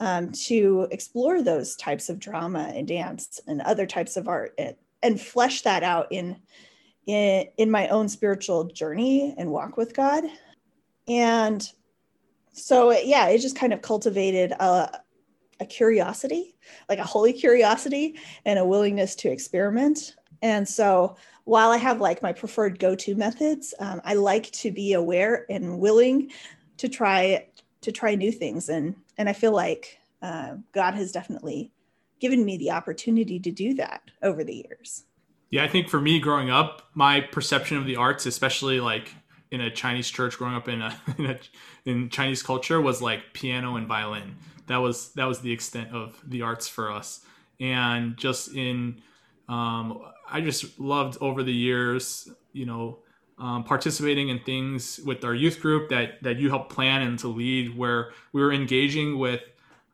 um, 0.00 0.32
to 0.48 0.86
explore 0.90 1.42
those 1.42 1.76
types 1.76 2.10
of 2.10 2.18
drama 2.18 2.70
and 2.76 2.86
dance 2.86 3.40
and 3.46 3.62
other 3.62 3.86
types 3.86 4.16
of 4.16 4.28
art 4.28 4.52
and, 4.58 4.76
and 5.02 5.20
flesh 5.20 5.62
that 5.62 5.82
out 5.82 6.08
in, 6.10 6.36
in 7.06 7.46
in 7.56 7.70
my 7.70 7.88
own 7.88 8.08
spiritual 8.08 8.64
journey 8.64 9.34
and 9.38 9.50
walk 9.50 9.76
with 9.76 9.94
God. 9.94 10.24
And 11.08 11.66
so 12.52 12.90
yeah, 12.92 13.28
it 13.28 13.38
just 13.38 13.56
kind 13.56 13.72
of 13.72 13.80
cultivated 13.80 14.52
a, 14.52 15.00
a 15.60 15.66
curiosity, 15.66 16.54
like 16.88 16.98
a 16.98 17.04
holy 17.04 17.32
curiosity 17.32 18.18
and 18.44 18.58
a 18.58 18.64
willingness 18.64 19.14
to 19.16 19.30
experiment. 19.30 20.16
And 20.42 20.68
so 20.68 21.16
while 21.44 21.70
I 21.70 21.78
have 21.78 22.00
like 22.00 22.22
my 22.22 22.32
preferred 22.32 22.78
go-to 22.78 23.14
methods, 23.14 23.74
um, 23.78 24.00
I 24.04 24.14
like 24.14 24.50
to 24.62 24.70
be 24.70 24.94
aware 24.94 25.46
and 25.48 25.78
willing 25.78 26.30
to 26.80 26.88
try 26.88 27.46
to 27.82 27.92
try 27.92 28.14
new 28.14 28.32
things. 28.32 28.68
And 28.68 28.96
and 29.18 29.28
i 29.28 29.32
feel 29.32 29.52
like 29.52 29.98
uh, 30.22 30.54
god 30.72 30.94
has 30.94 31.12
definitely 31.12 31.70
given 32.20 32.44
me 32.44 32.56
the 32.56 32.70
opportunity 32.70 33.38
to 33.38 33.50
do 33.50 33.74
that 33.74 34.02
over 34.22 34.42
the 34.42 34.66
years. 34.68 35.04
Yeah 35.50 35.62
i 35.64 35.68
think 35.68 35.88
for 35.88 36.00
me 36.00 36.18
growing 36.18 36.50
up 36.50 36.82
my 36.94 37.20
perception 37.20 37.76
of 37.76 37.84
the 37.84 37.96
arts 37.96 38.26
especially 38.26 38.80
like 38.80 39.14
in 39.50 39.60
a 39.60 39.70
chinese 39.70 40.08
church 40.08 40.38
growing 40.38 40.54
up 40.54 40.68
in 40.68 40.80
a, 40.82 40.96
in, 41.18 41.26
a, 41.26 41.38
in 41.84 42.08
chinese 42.08 42.42
culture 42.42 42.80
was 42.80 43.00
like 43.02 43.32
piano 43.34 43.76
and 43.76 43.86
violin. 43.86 44.36
That 44.66 44.78
was 44.78 45.12
that 45.14 45.26
was 45.26 45.40
the 45.40 45.52
extent 45.52 45.92
of 45.92 46.18
the 46.24 46.42
arts 46.42 46.68
for 46.68 46.92
us. 46.92 47.20
And 47.58 48.16
just 48.16 48.54
in 48.54 49.02
um, 49.48 50.00
i 50.30 50.40
just 50.40 50.80
loved 50.80 51.18
over 51.20 51.42
the 51.42 51.52
years 51.52 52.28
you 52.52 52.64
know 52.64 53.00
um, 53.40 53.64
participating 53.64 54.28
in 54.28 54.38
things 54.40 55.00
with 55.04 55.24
our 55.24 55.34
youth 55.34 55.60
group 55.60 55.88
that 55.88 56.22
that 56.22 56.38
you 56.38 56.50
helped 56.50 56.70
plan 56.70 57.02
and 57.02 57.18
to 57.20 57.28
lead, 57.28 57.76
where 57.76 58.12
we 58.32 58.40
were 58.42 58.52
engaging 58.52 59.18
with 59.18 59.42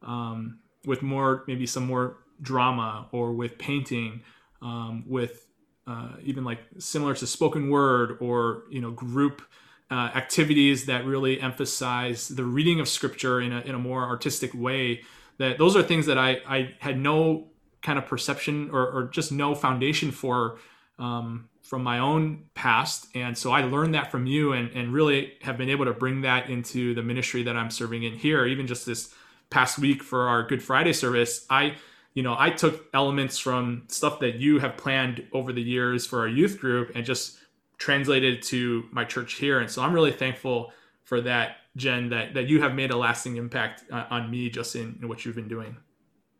um, 0.03 0.59
with 0.85 1.03
more 1.03 1.45
maybe 1.47 1.67
some 1.67 1.87
more 1.87 2.19
drama 2.43 3.09
or 3.13 3.33
with 3.33 3.57
painting, 3.57 4.23
um, 4.61 5.05
with 5.07 5.47
uh, 5.87 6.11
even 6.23 6.45
like 6.45 6.59
similar 6.79 7.15
to 7.15 7.27
spoken 7.27 7.71
word 7.71 8.19
or 8.21 8.65
you 8.71 8.81
know 8.81 8.91
group 8.91 9.43
uh, 9.91 10.11
activities 10.15 10.87
that 10.87 11.05
really 11.07 11.41
emphasize 11.41 12.29
the 12.29 12.45
reading 12.45 12.81
of 12.81 12.89
scripture 12.89 13.41
in 13.41 13.53
a, 13.53 13.61
in 13.61 13.75
a 13.75 13.79
more 13.79 14.03
artistic 14.03 14.53
way 14.53 15.03
that 15.39 15.59
those 15.59 15.77
are 15.77 15.83
things 15.83 16.07
that 16.07 16.19
I, 16.19 16.41
I 16.49 16.75
had 16.81 16.99
no 16.99 17.49
kind 17.83 17.99
of 17.99 18.07
perception 18.07 18.71
or, 18.73 18.91
or 18.91 19.05
just 19.05 19.31
no 19.31 19.55
foundation 19.55 20.11
for 20.11 20.59
um, 20.99 21.49
from 21.67 21.83
my 21.83 21.99
own 21.99 22.45
past. 22.55 23.09
And 23.15 23.37
so 23.37 23.51
I 23.51 23.63
learned 23.63 23.95
that 23.95 24.13
from 24.13 24.25
you 24.25 24.53
and, 24.53 24.71
and 24.71 24.93
really 24.93 25.33
have 25.43 25.59
been 25.59 25.69
able 25.69 25.85
to 25.87 25.93
bring 25.93 26.21
that 26.21 26.49
into 26.49 26.95
the 26.95 27.03
ministry 27.03 27.43
that 27.43 27.57
I'm 27.57 27.71
serving 27.71 28.05
in 28.05 28.13
here. 28.13 28.47
Even 28.47 28.69
just 28.69 28.87
this 28.87 29.13
past 29.51 29.79
week 29.79 30.03
for 30.03 30.29
our 30.29 30.47
Good 30.47 30.63
Friday 30.63 30.93
service, 30.93 31.45
I, 31.51 31.75
you 32.15 32.23
know, 32.23 32.37
I 32.39 32.51
took 32.51 32.87
elements 32.95 33.39
from 33.39 33.83
stuff 33.89 34.21
that 34.21 34.37
you 34.37 34.61
have 34.61 34.77
planned 34.77 35.27
over 35.33 35.53
the 35.53 35.63
years 35.63 36.07
for 36.07 36.21
our 36.21 36.29
youth 36.29 36.61
group 36.61 36.93
and 36.95 37.05
just 37.05 37.39
translated 37.79 38.43
to 38.43 38.85
my 38.93 39.05
church 39.05 39.35
here. 39.35 39.59
And 39.59 39.69
so 39.69 39.83
I'm 39.83 39.93
really 39.93 40.13
thankful 40.13 40.73
for 41.03 41.21
that, 41.23 41.57
Jenn, 41.77 42.11
that, 42.11 42.35
that 42.35 42.47
you 42.47 42.63
have 42.63 42.75
made 42.75 42.93
a 42.93 42.97
lasting 42.97 43.37
impact 43.37 43.85
uh, 43.91 44.05
on 44.09 44.31
me 44.31 44.51
just 44.51 44.77
in, 44.77 44.99
in, 45.03 45.09
what 45.09 45.25
you've 45.25 45.37
been 45.37 45.49
doing. 45.49 45.77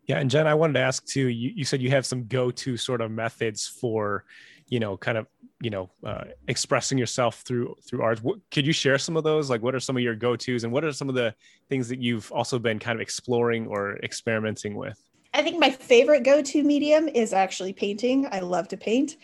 Yeah. 0.07 0.19
And 0.21 0.31
Jenn, 0.31 0.47
I 0.47 0.55
wanted 0.55 0.75
to 0.75 0.81
ask 0.81 1.05
too, 1.05 1.29
you, 1.29 1.51
you 1.55 1.65
said 1.65 1.83
you 1.83 1.91
have 1.91 2.07
some 2.07 2.27
go-to 2.27 2.77
sort 2.77 3.01
of 3.01 3.11
methods 3.11 3.67
for, 3.67 4.25
you 4.69 4.81
know, 4.81 4.97
kind 4.97 5.19
of, 5.19 5.27
you 5.61 5.71
know, 5.71 5.91
uh, 6.05 6.25
expressing 6.49 6.99
yourself 6.99 7.43
through, 7.43 7.75
through 7.83 8.03
art. 8.03 8.23
What, 8.23 8.39
could 8.51 8.67
you 8.67 8.73
share 8.73 8.99
some 8.99 9.17
of 9.17 9.25
those? 9.25 9.49
Like 9.49 9.63
what 9.63 9.75
are 9.75 9.81
some 9.81 9.97
of 9.97 10.03
your 10.03 10.15
go-tos 10.15 10.65
and 10.65 10.73
what 10.73 10.85
are 10.85 10.93
some 10.93 11.09
of 11.09 11.15
the 11.15 11.35
things 11.69 11.89
that 11.89 12.01
you've 12.01 12.31
also 12.33 12.59
been 12.59 12.79
kind 12.79 12.97
of 12.97 13.01
exploring 13.01 13.67
or 13.67 13.97
experimenting 13.99 14.75
with? 14.75 15.01
I 15.35 15.43
think 15.43 15.59
my 15.59 15.71
favorite 15.71 16.25
go-to 16.25 16.63
medium 16.63 17.09
is 17.09 17.33
actually 17.33 17.73
painting. 17.73 18.27
I 18.31 18.41
love 18.41 18.69
to 18.69 18.77
paint 18.77 19.17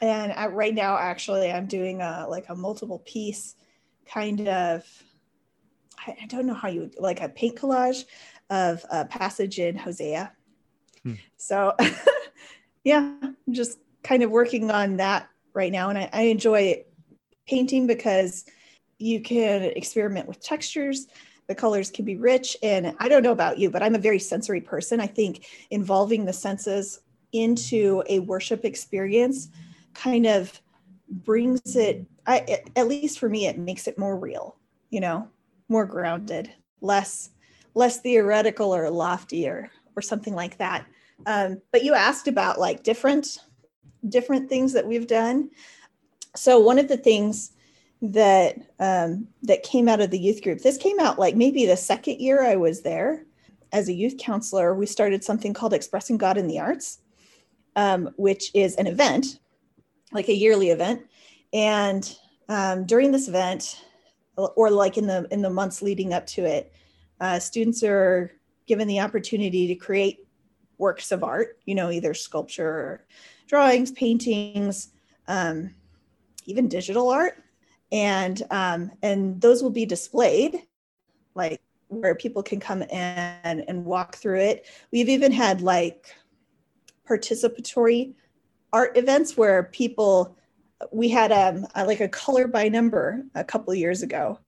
and 0.00 0.32
I, 0.32 0.46
right 0.46 0.74
now 0.74 0.98
actually 0.98 1.50
i'm 1.50 1.66
doing 1.66 2.00
a 2.00 2.26
like 2.28 2.46
a 2.48 2.54
multiple 2.54 3.00
piece 3.00 3.56
kind 4.06 4.48
of 4.48 4.84
I, 6.06 6.16
I 6.22 6.26
don't 6.26 6.46
know 6.46 6.54
how 6.54 6.68
you 6.68 6.90
like 6.98 7.20
a 7.20 7.28
paint 7.28 7.56
collage 7.56 8.04
of 8.50 8.84
a 8.90 9.04
passage 9.04 9.58
in 9.58 9.76
hosea 9.76 10.32
hmm. 11.02 11.14
so 11.36 11.74
yeah 12.84 13.14
just 13.50 13.78
kind 14.04 14.22
of 14.22 14.30
working 14.30 14.70
on 14.70 14.98
that 14.98 15.28
right 15.54 15.72
now. 15.72 15.88
And 15.88 15.98
I, 15.98 16.10
I 16.12 16.22
enjoy 16.22 16.84
painting 17.48 17.86
because 17.86 18.44
you 18.98 19.20
can 19.20 19.62
experiment 19.62 20.28
with 20.28 20.40
textures. 20.40 21.06
The 21.48 21.54
colors 21.54 21.90
can 21.90 22.04
be 22.04 22.16
rich. 22.16 22.56
And 22.62 22.94
i 23.00 23.08
don't 23.08 23.22
know 23.22 23.32
about 23.32 23.58
you 23.58 23.70
but 23.70 23.82
i'm 23.82 23.94
a 23.94 23.98
very 23.98 24.18
sensory 24.18 24.60
person. 24.60 25.00
I 25.00 25.06
think 25.06 25.46
involving 25.70 26.24
the 26.24 26.32
senses 26.32 27.00
into 27.32 28.02
a 28.08 28.20
worship 28.20 28.64
experience 28.64 29.48
kind 29.92 30.26
of 30.26 30.60
brings 31.08 31.76
it 31.76 32.06
I, 32.26 32.60
at 32.76 32.88
least 32.88 33.18
for 33.18 33.28
me 33.28 33.46
it 33.46 33.58
makes 33.58 33.86
it 33.86 33.98
more 33.98 34.16
real 34.16 34.56
you 34.90 35.00
know 35.00 35.28
more 35.68 35.84
grounded 35.84 36.50
less 36.80 37.30
less 37.74 38.00
theoretical 38.00 38.74
or 38.74 38.88
lofty 38.90 39.48
or 39.48 39.70
or 39.96 40.02
something 40.02 40.34
like 40.34 40.58
that. 40.58 40.86
Um, 41.26 41.60
but 41.72 41.84
you 41.84 41.94
asked 41.94 42.28
about 42.28 42.58
like 42.58 42.82
different 42.82 43.38
different 44.08 44.48
things 44.48 44.72
that 44.72 44.86
we've 44.86 45.06
done 45.06 45.50
so 46.36 46.58
one 46.58 46.78
of 46.78 46.88
the 46.88 46.96
things 46.96 47.52
that 48.02 48.56
um, 48.80 49.26
that 49.42 49.62
came 49.62 49.88
out 49.88 50.00
of 50.00 50.10
the 50.10 50.18
youth 50.18 50.42
group 50.42 50.60
this 50.60 50.76
came 50.76 51.00
out 51.00 51.18
like 51.18 51.36
maybe 51.36 51.66
the 51.66 51.76
second 51.76 52.20
year 52.20 52.44
i 52.44 52.56
was 52.56 52.82
there 52.82 53.24
as 53.72 53.88
a 53.88 53.92
youth 53.92 54.16
counselor 54.18 54.74
we 54.74 54.86
started 54.86 55.24
something 55.24 55.54
called 55.54 55.72
expressing 55.72 56.18
god 56.18 56.36
in 56.36 56.46
the 56.46 56.60
arts 56.60 57.00
um, 57.76 58.10
which 58.16 58.50
is 58.54 58.76
an 58.76 58.86
event 58.86 59.38
like 60.14 60.28
a 60.28 60.34
yearly 60.34 60.70
event. 60.70 61.02
And 61.52 62.16
um, 62.48 62.86
during 62.86 63.12
this 63.12 63.28
event, 63.28 63.84
or 64.36 64.70
like 64.70 64.96
in 64.96 65.06
the 65.06 65.28
in 65.30 65.42
the 65.42 65.50
months 65.50 65.82
leading 65.82 66.12
up 66.12 66.26
to 66.28 66.44
it, 66.44 66.72
uh, 67.20 67.38
students 67.38 67.84
are 67.84 68.32
given 68.66 68.88
the 68.88 69.00
opportunity 69.00 69.68
to 69.68 69.74
create 69.74 70.26
works 70.78 71.12
of 71.12 71.22
art. 71.22 71.58
You 71.66 71.74
know, 71.74 71.90
either 71.90 72.14
sculpture, 72.14 72.68
or 72.68 73.06
drawings, 73.46 73.92
paintings, 73.92 74.90
um, 75.28 75.74
even 76.46 76.68
digital 76.68 77.10
art, 77.10 77.42
and 77.92 78.42
um, 78.50 78.90
and 79.02 79.40
those 79.40 79.62
will 79.62 79.70
be 79.70 79.86
displayed, 79.86 80.62
like 81.34 81.60
where 81.88 82.14
people 82.14 82.42
can 82.42 82.60
come 82.60 82.82
and 82.90 83.64
and 83.68 83.84
walk 83.84 84.16
through 84.16 84.40
it. 84.40 84.66
We've 84.92 85.08
even 85.08 85.32
had 85.32 85.60
like 85.60 86.14
participatory 87.08 88.14
art 88.72 88.96
events 88.96 89.36
where 89.36 89.64
people 89.64 90.36
we 90.92 91.08
had 91.08 91.32
um, 91.32 91.66
like 91.86 92.00
a 92.00 92.08
color 92.08 92.46
by 92.46 92.68
number 92.68 93.24
a 93.34 93.44
couple 93.44 93.74
years 93.74 94.02
ago 94.02 94.38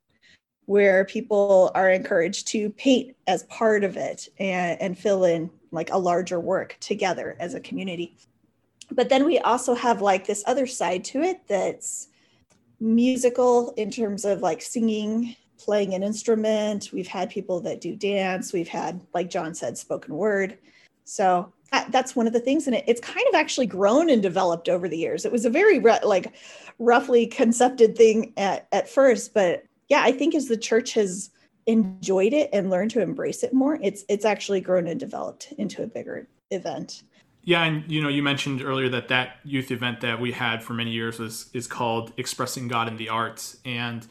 where 0.67 1.05
people 1.05 1.71
are 1.75 1.91
encouraged 1.91 2.49
to 2.49 2.71
paint 2.71 3.15
as 3.29 3.45
part 3.45 3.85
of 3.85 3.97
it 3.97 4.29
and, 4.39 4.81
and 4.81 4.99
fill 4.99 5.25
in 5.25 5.49
like 5.71 5.91
a 5.91 5.99
larger 5.99 6.41
work 6.41 6.77
together 6.81 7.37
as 7.39 7.55
a 7.55 7.61
community 7.61 8.17
but 8.91 9.09
then 9.09 9.25
we 9.25 9.39
also 9.39 9.75
have 9.75 10.01
like 10.01 10.27
this 10.27 10.45
other 10.47 10.67
side 10.67 11.05
to 11.05 11.23
it 11.23 11.41
that's 11.49 12.09
musical 12.81 13.73
in 13.77 13.91
terms 13.91 14.25
of 14.25 14.41
like 14.41 14.63
singing 14.63 15.35
playing 15.59 15.95
an 15.95 16.03
instrument. 16.03 16.91
We've 16.93 17.07
had 17.07 17.31
people 17.31 17.61
that 17.61 17.81
do 17.81 17.97
dance. 17.97 18.53
We've 18.53 18.69
had 18.69 19.01
like 19.15 19.31
john 19.31 19.55
said 19.55 19.79
spoken 19.79 20.15
word. 20.15 20.59
So 21.05 21.53
that, 21.73 21.91
that's 21.91 22.15
one 22.15 22.27
of 22.27 22.33
the 22.33 22.41
things 22.41 22.67
and 22.67 22.77
it, 22.77 22.85
it's 22.87 23.01
kind 23.01 23.27
of 23.29 23.35
actually 23.35 23.67
grown 23.67 24.11
and 24.11 24.23
developed 24.23 24.69
over 24.69 24.89
the 24.89 24.99
years. 24.99 25.25
It 25.25 25.33
was 25.33 25.45
a 25.45 25.51
very 25.51 25.81
like 25.81 26.35
roughly 26.79 27.27
concepted 27.27 27.97
thing 27.97 28.33
at, 28.37 28.67
at 28.73 28.89
first 28.89 29.33
but 29.33 29.65
yeah 29.89 30.03
i 30.03 30.13
think 30.13 30.35
as 30.35 30.47
the 30.47 30.57
church 30.57 30.93
has 30.93 31.31
enjoyed 31.67 32.33
it 32.33 32.51
and 32.53 32.71
learned 32.71 32.91
to 32.91 33.01
embrace 33.01 33.43
it 33.43 33.53
more 33.53 33.79
it's 33.83 34.05
it's 34.09 34.25
actually 34.25 34.61
grown 34.61 34.87
and 34.87 35.01
developed 35.01 35.53
into 35.59 35.83
a 35.83 35.87
bigger 35.87 36.29
event 36.51 37.03
yeah 37.47 37.65
and 37.65 37.91
you 37.91 38.03
know 38.03 38.11
you 38.11 38.23
mentioned 38.23 38.61
earlier 38.61 38.91
that 38.91 39.09
that 39.09 39.39
youth 39.43 39.71
event 39.71 40.03
that 40.03 40.21
we 40.21 40.33
had 40.33 40.63
for 40.63 40.75
many 40.75 40.91
years 40.91 41.19
was 41.19 41.49
is 41.55 41.67
called 41.67 42.13
expressing 42.19 42.69
god 42.69 42.87
in 42.87 42.99
the 42.99 43.09
arts 43.09 43.57
and 43.65 44.07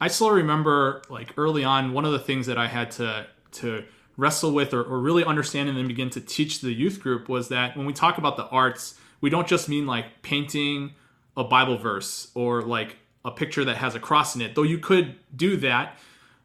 i 0.00 0.06
still 0.06 0.30
remember 0.30 1.02
like 1.10 1.34
early 1.36 1.64
on 1.64 1.92
one 1.92 2.04
of 2.04 2.12
the 2.12 2.18
things 2.20 2.46
that 2.46 2.56
i 2.56 2.68
had 2.68 2.92
to 2.92 3.26
to 3.50 3.84
wrestle 4.16 4.52
with 4.52 4.72
or, 4.72 4.82
or 4.82 4.98
really 4.98 5.24
understand 5.24 5.68
and 5.68 5.76
then 5.76 5.88
begin 5.88 6.10
to 6.10 6.20
teach 6.20 6.60
the 6.60 6.72
youth 6.72 7.00
group 7.00 7.28
was 7.28 7.48
that 7.48 7.76
when 7.76 7.86
we 7.86 7.92
talk 7.92 8.18
about 8.18 8.36
the 8.36 8.46
arts, 8.46 8.98
we 9.20 9.30
don't 9.30 9.48
just 9.48 9.68
mean 9.68 9.86
like 9.86 10.22
painting 10.22 10.92
a 11.36 11.44
Bible 11.44 11.76
verse 11.76 12.30
or 12.34 12.62
like 12.62 12.96
a 13.24 13.30
picture 13.30 13.64
that 13.64 13.76
has 13.76 13.94
a 13.94 14.00
cross 14.00 14.36
in 14.36 14.42
it, 14.42 14.54
though 14.54 14.62
you 14.62 14.78
could 14.78 15.16
do 15.34 15.56
that. 15.56 15.98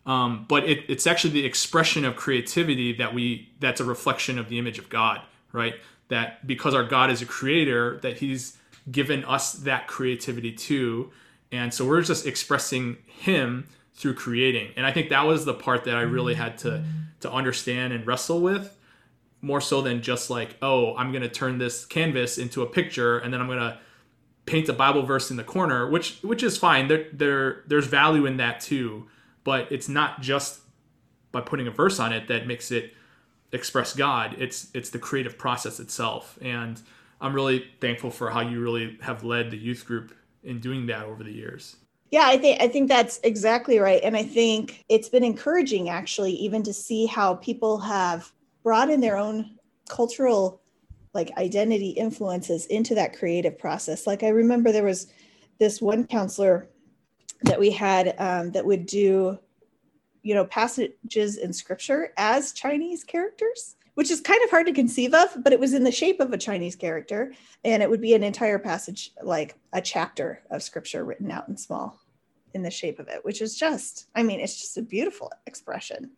Um, 0.05 0.45
but 0.47 0.63
it, 0.63 0.85
it's 0.87 1.05
actually 1.05 1.33
the 1.33 1.45
expression 1.45 2.05
of 2.05 2.15
creativity 2.15 2.93
that 2.93 3.13
we 3.13 3.49
that's 3.59 3.81
a 3.81 3.83
reflection 3.83 4.39
of 4.39 4.49
the 4.49 4.57
image 4.57 4.79
of 4.79 4.89
God, 4.89 5.21
right? 5.51 5.75
That 6.09 6.45
because 6.45 6.73
our 6.73 6.83
God 6.83 7.09
is 7.11 7.21
a 7.21 7.25
creator, 7.25 7.99
that 8.01 8.17
He's 8.17 8.57
given 8.91 9.23
us 9.25 9.53
that 9.53 9.87
creativity 9.87 10.51
too, 10.51 11.11
and 11.51 11.73
so 11.73 11.85
we're 11.85 12.01
just 12.01 12.25
expressing 12.25 12.97
Him 13.05 13.67
through 13.93 14.15
creating. 14.15 14.71
And 14.77 14.85
I 14.85 14.91
think 14.91 15.09
that 15.09 15.25
was 15.25 15.45
the 15.45 15.53
part 15.53 15.83
that 15.85 15.95
I 15.95 16.01
really 16.01 16.33
had 16.33 16.57
to 16.59 16.83
to 17.21 17.31
understand 17.31 17.93
and 17.93 18.07
wrestle 18.07 18.41
with 18.41 18.75
more 19.41 19.61
so 19.61 19.81
than 19.81 20.01
just 20.01 20.29
like, 20.29 20.55
oh, 20.61 20.95
I'm 20.95 21.11
going 21.11 21.21
to 21.21 21.29
turn 21.29 21.57
this 21.57 21.85
canvas 21.85 22.37
into 22.37 22.61
a 22.61 22.65
picture 22.65 23.19
and 23.19 23.33
then 23.33 23.41
I'm 23.41 23.47
going 23.47 23.59
to 23.59 23.77
paint 24.45 24.67
a 24.67 24.73
Bible 24.73 25.03
verse 25.03 25.31
in 25.31 25.37
the 25.37 25.43
corner, 25.43 25.89
which 25.89 26.19
which 26.21 26.43
is 26.43 26.57
fine. 26.57 26.87
There 26.87 27.05
there 27.13 27.63
there's 27.67 27.87
value 27.87 28.25
in 28.25 28.37
that 28.37 28.59
too, 28.59 29.07
but 29.43 29.71
it's 29.71 29.87
not 29.87 30.21
just 30.21 30.61
by 31.31 31.41
putting 31.41 31.67
a 31.67 31.71
verse 31.71 31.99
on 31.99 32.11
it 32.11 32.27
that 32.27 32.47
makes 32.47 32.71
it 32.71 32.93
express 33.51 33.93
God. 33.93 34.35
It's 34.37 34.67
it's 34.73 34.89
the 34.89 34.99
creative 34.99 35.37
process 35.37 35.79
itself. 35.79 36.37
And 36.41 36.81
I'm 37.21 37.33
really 37.33 37.65
thankful 37.81 38.11
for 38.11 38.29
how 38.29 38.41
you 38.41 38.61
really 38.61 38.97
have 39.01 39.23
led 39.23 39.51
the 39.51 39.57
youth 39.57 39.85
group 39.85 40.13
in 40.43 40.59
doing 40.59 40.85
that 40.87 41.05
over 41.05 41.23
the 41.23 41.31
years. 41.31 41.75
Yeah, 42.11 42.23
I 42.25 42.37
think 42.37 42.61
I 42.61 42.67
think 42.67 42.87
that's 42.87 43.19
exactly 43.23 43.79
right. 43.79 44.01
And 44.03 44.15
I 44.17 44.23
think 44.23 44.83
it's 44.89 45.09
been 45.09 45.23
encouraging 45.23 45.89
actually 45.89 46.33
even 46.33 46.63
to 46.63 46.73
see 46.73 47.05
how 47.05 47.35
people 47.35 47.79
have 47.79 48.31
brought 48.63 48.89
in 48.89 49.01
their 49.01 49.17
own 49.17 49.57
cultural 49.87 50.61
like 51.13 51.31
identity 51.37 51.89
influences 51.89 52.65
into 52.67 52.95
that 52.95 53.17
creative 53.17 53.57
process. 53.57 54.05
Like 54.05 54.23
I 54.23 54.29
remember 54.29 54.71
there 54.71 54.83
was 54.83 55.07
this 55.59 55.81
one 55.81 56.05
counselor 56.05 56.69
that 57.43 57.59
we 57.59 57.71
had 57.71 58.15
um, 58.19 58.51
that 58.51 58.65
would 58.65 58.85
do, 58.85 59.39
you 60.23 60.33
know, 60.33 60.45
passages 60.45 61.37
in 61.37 61.53
scripture 61.53 62.13
as 62.17 62.51
Chinese 62.51 63.03
characters, 63.03 63.75
which 63.95 64.11
is 64.11 64.21
kind 64.21 64.41
of 64.43 64.49
hard 64.49 64.65
to 64.65 64.73
conceive 64.73 65.13
of, 65.13 65.43
but 65.43 65.53
it 65.53 65.59
was 65.59 65.73
in 65.73 65.83
the 65.83 65.91
shape 65.91 66.19
of 66.19 66.31
a 66.31 66.37
Chinese 66.37 66.75
character. 66.75 67.33
And 67.63 67.83
it 67.83 67.89
would 67.89 68.01
be 68.01 68.13
an 68.13 68.23
entire 68.23 68.59
passage, 68.59 69.11
like 69.21 69.55
a 69.73 69.81
chapter 69.81 70.41
of 70.49 70.63
scripture 70.63 71.03
written 71.03 71.31
out 71.31 71.47
in 71.49 71.57
small 71.57 71.99
in 72.53 72.63
the 72.63 72.71
shape 72.71 72.99
of 72.99 73.07
it, 73.07 73.23
which 73.23 73.41
is 73.41 73.57
just, 73.57 74.07
I 74.15 74.23
mean, 74.23 74.39
it's 74.39 74.59
just 74.59 74.77
a 74.77 74.81
beautiful 74.81 75.31
expression. 75.45 76.11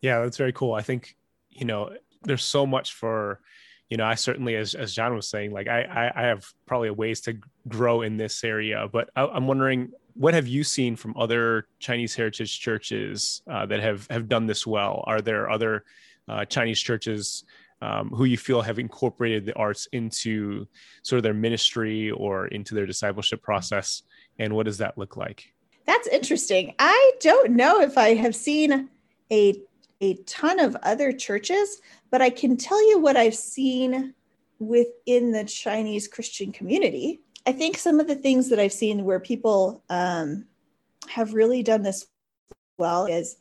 Yeah, 0.00 0.20
that's 0.20 0.36
very 0.36 0.52
cool. 0.52 0.74
I 0.74 0.82
think, 0.82 1.16
you 1.50 1.64
know, 1.64 1.96
there's 2.22 2.44
so 2.44 2.66
much 2.66 2.94
for, 2.94 3.40
you 3.88 3.96
know, 3.96 4.04
I 4.04 4.14
certainly, 4.14 4.56
as, 4.56 4.74
as 4.74 4.94
John 4.94 5.14
was 5.14 5.28
saying, 5.28 5.52
like 5.52 5.68
I, 5.68 6.12
I, 6.14 6.22
have 6.22 6.44
probably 6.66 6.88
a 6.88 6.92
ways 6.92 7.20
to 7.22 7.38
grow 7.68 8.02
in 8.02 8.16
this 8.16 8.42
area, 8.42 8.88
but 8.90 9.10
I, 9.14 9.36
am 9.36 9.46
wondering, 9.46 9.92
what 10.14 10.34
have 10.34 10.48
you 10.48 10.64
seen 10.64 10.96
from 10.96 11.14
other 11.16 11.68
Chinese 11.78 12.14
heritage 12.14 12.58
churches 12.58 13.42
uh, 13.48 13.66
that 13.66 13.80
have, 13.80 14.06
have 14.10 14.28
done 14.28 14.46
this 14.46 14.66
well? 14.66 15.04
Are 15.06 15.20
there 15.20 15.48
other 15.48 15.84
uh, 16.28 16.44
Chinese 16.46 16.80
churches 16.80 17.44
um, 17.80 18.08
who 18.10 18.24
you 18.24 18.38
feel 18.38 18.62
have 18.62 18.78
incorporated 18.78 19.44
the 19.46 19.54
arts 19.54 19.86
into 19.92 20.66
sort 21.02 21.18
of 21.18 21.22
their 21.22 21.34
ministry 21.34 22.10
or 22.10 22.48
into 22.48 22.74
their 22.74 22.86
discipleship 22.86 23.42
process? 23.42 24.02
And 24.38 24.54
what 24.54 24.66
does 24.66 24.78
that 24.78 24.98
look 24.98 25.16
like? 25.16 25.52
That's 25.86 26.08
interesting. 26.08 26.74
I 26.78 27.12
don't 27.20 27.52
know 27.52 27.80
if 27.80 27.96
I 27.96 28.14
have 28.14 28.34
seen 28.34 28.88
a 29.30 29.62
a 30.02 30.14
ton 30.24 30.60
of 30.60 30.76
other 30.82 31.10
churches, 31.10 31.80
but 32.16 32.22
I 32.22 32.30
can 32.30 32.56
tell 32.56 32.82
you 32.88 32.98
what 32.98 33.14
I've 33.14 33.34
seen 33.34 34.14
within 34.58 35.32
the 35.32 35.44
Chinese 35.44 36.08
Christian 36.08 36.50
community. 36.50 37.20
I 37.44 37.52
think 37.52 37.76
some 37.76 38.00
of 38.00 38.06
the 38.06 38.14
things 38.14 38.48
that 38.48 38.58
I've 38.58 38.72
seen 38.72 39.04
where 39.04 39.20
people 39.20 39.84
um, 39.90 40.46
have 41.10 41.34
really 41.34 41.62
done 41.62 41.82
this 41.82 42.06
well 42.78 43.04
is 43.04 43.36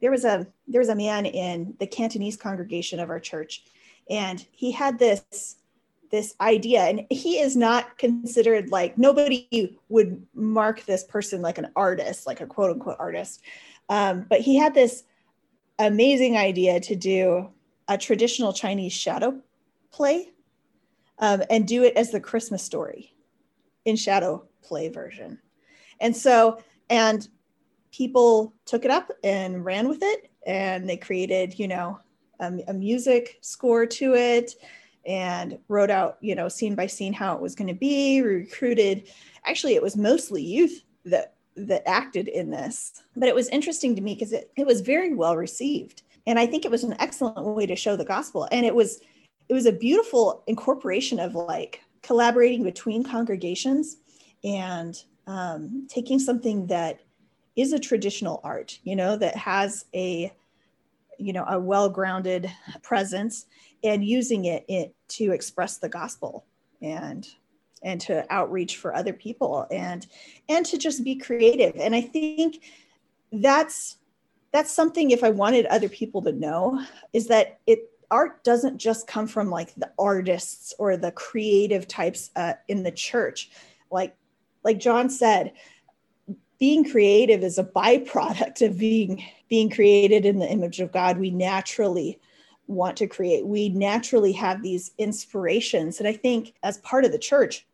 there 0.00 0.12
was 0.12 0.24
a 0.24 0.46
there 0.68 0.80
was 0.80 0.88
a 0.88 0.94
man 0.94 1.26
in 1.26 1.74
the 1.80 1.86
Cantonese 1.88 2.36
congregation 2.36 3.00
of 3.00 3.10
our 3.10 3.18
church, 3.18 3.64
and 4.08 4.46
he 4.52 4.70
had 4.70 5.00
this 5.00 5.56
this 6.12 6.36
idea 6.40 6.82
and 6.82 7.04
he 7.10 7.40
is 7.40 7.56
not 7.56 7.98
considered 7.98 8.70
like 8.70 8.96
nobody 8.96 9.76
would 9.88 10.24
mark 10.32 10.84
this 10.84 11.02
person 11.02 11.42
like 11.42 11.58
an 11.58 11.72
artist 11.74 12.24
like 12.28 12.40
a 12.40 12.46
quote 12.46 12.70
unquote 12.70 12.98
artist 13.00 13.40
um, 13.88 14.24
but 14.28 14.40
he 14.40 14.56
had 14.56 14.74
this 14.74 15.02
amazing 15.80 16.36
idea 16.36 16.78
to 16.78 16.94
do 16.94 17.50
a 17.88 17.98
traditional 17.98 18.52
chinese 18.52 18.92
shadow 18.92 19.40
play 19.90 20.30
um, 21.18 21.42
and 21.50 21.66
do 21.66 21.82
it 21.82 21.96
as 21.96 22.10
the 22.10 22.20
christmas 22.20 22.62
story 22.62 23.12
in 23.84 23.96
shadow 23.96 24.44
play 24.62 24.88
version. 24.88 25.38
And 26.00 26.16
so 26.16 26.62
and 26.90 27.28
people 27.92 28.54
took 28.64 28.84
it 28.84 28.90
up 28.90 29.10
and 29.22 29.64
ran 29.64 29.88
with 29.88 29.98
it 30.02 30.30
and 30.46 30.88
they 30.88 30.96
created 30.96 31.58
you 31.58 31.68
know 31.68 31.98
um, 32.40 32.60
a 32.68 32.72
music 32.72 33.38
score 33.40 33.86
to 33.86 34.14
it 34.14 34.54
and 35.06 35.58
wrote 35.68 35.90
out 35.90 36.16
you 36.20 36.34
know 36.34 36.48
scene 36.48 36.74
by 36.74 36.86
scene 36.86 37.12
how 37.12 37.34
it 37.34 37.42
was 37.42 37.54
going 37.54 37.68
to 37.68 37.74
be 37.74 38.22
recruited. 38.22 39.08
Actually 39.44 39.74
it 39.74 39.82
was 39.82 39.96
mostly 39.96 40.42
youth 40.42 40.82
that 41.04 41.34
that 41.54 41.86
acted 41.86 42.28
in 42.28 42.50
this 42.50 43.02
but 43.14 43.28
it 43.28 43.34
was 43.34 43.48
interesting 43.48 43.94
to 43.94 44.00
me 44.00 44.14
because 44.14 44.32
it, 44.32 44.50
it 44.56 44.66
was 44.66 44.80
very 44.80 45.12
well 45.12 45.36
received 45.36 46.02
and 46.26 46.38
i 46.38 46.46
think 46.46 46.64
it 46.64 46.70
was 46.70 46.84
an 46.84 46.96
excellent 46.98 47.44
way 47.44 47.66
to 47.66 47.76
show 47.76 47.96
the 47.96 48.04
gospel. 48.04 48.48
And 48.50 48.64
it 48.66 48.74
was 48.74 49.00
it 49.48 49.54
was 49.54 49.66
a 49.66 49.72
beautiful 49.72 50.44
incorporation 50.46 51.18
of 51.18 51.34
like 51.34 51.82
collaborating 52.02 52.62
between 52.62 53.04
congregations 53.04 53.98
and 54.44 55.02
um, 55.26 55.86
taking 55.88 56.18
something 56.18 56.66
that 56.66 57.00
is 57.54 57.72
a 57.72 57.78
traditional 57.78 58.40
art 58.42 58.78
you 58.82 58.96
know 58.96 59.16
that 59.16 59.36
has 59.36 59.84
a 59.94 60.32
you 61.18 61.32
know 61.32 61.44
a 61.48 61.58
well-grounded 61.58 62.50
presence 62.82 63.46
and 63.84 64.04
using 64.04 64.44
it, 64.46 64.64
it 64.68 64.94
to 65.08 65.32
express 65.32 65.78
the 65.78 65.88
gospel 65.88 66.44
and 66.80 67.28
and 67.82 68.00
to 68.00 68.24
outreach 68.32 68.76
for 68.76 68.94
other 68.94 69.12
people 69.12 69.66
and 69.70 70.06
and 70.48 70.64
to 70.66 70.78
just 70.78 71.04
be 71.04 71.16
creative. 71.16 71.74
And 71.76 71.94
i 71.94 72.00
think 72.00 72.62
that's 73.32 73.96
that's 74.52 74.72
something 74.72 75.10
if 75.10 75.24
i 75.24 75.30
wanted 75.30 75.66
other 75.66 75.88
people 75.88 76.22
to 76.22 76.32
know 76.32 76.84
is 77.12 77.26
that 77.28 77.60
it 77.66 77.88
art 78.12 78.44
doesn't 78.44 78.76
just 78.76 79.06
come 79.06 79.26
from 79.26 79.50
like 79.50 79.74
the 79.74 79.90
artists 79.98 80.74
or 80.78 80.96
the 80.96 81.10
creative 81.12 81.88
types 81.88 82.30
uh, 82.36 82.52
in 82.68 82.82
the 82.84 82.92
church. 82.92 83.50
Like 83.90 84.14
like 84.62 84.78
john 84.78 85.10
said 85.10 85.54
being 86.60 86.88
creative 86.88 87.42
is 87.42 87.58
a 87.58 87.64
byproduct 87.64 88.64
of 88.64 88.78
being 88.78 89.24
being 89.48 89.68
created 89.68 90.24
in 90.24 90.38
the 90.38 90.48
image 90.48 90.78
of 90.78 90.92
god. 90.92 91.18
We 91.18 91.30
naturally 91.30 92.20
want 92.68 92.96
to 92.98 93.08
create. 93.08 93.44
We 93.44 93.70
naturally 93.70 94.32
have 94.32 94.62
these 94.62 94.92
inspirations. 94.98 95.98
And 95.98 96.06
i 96.06 96.12
think 96.12 96.54
as 96.62 96.78
part 96.78 97.04
of 97.04 97.12
the 97.12 97.18
church 97.18 97.66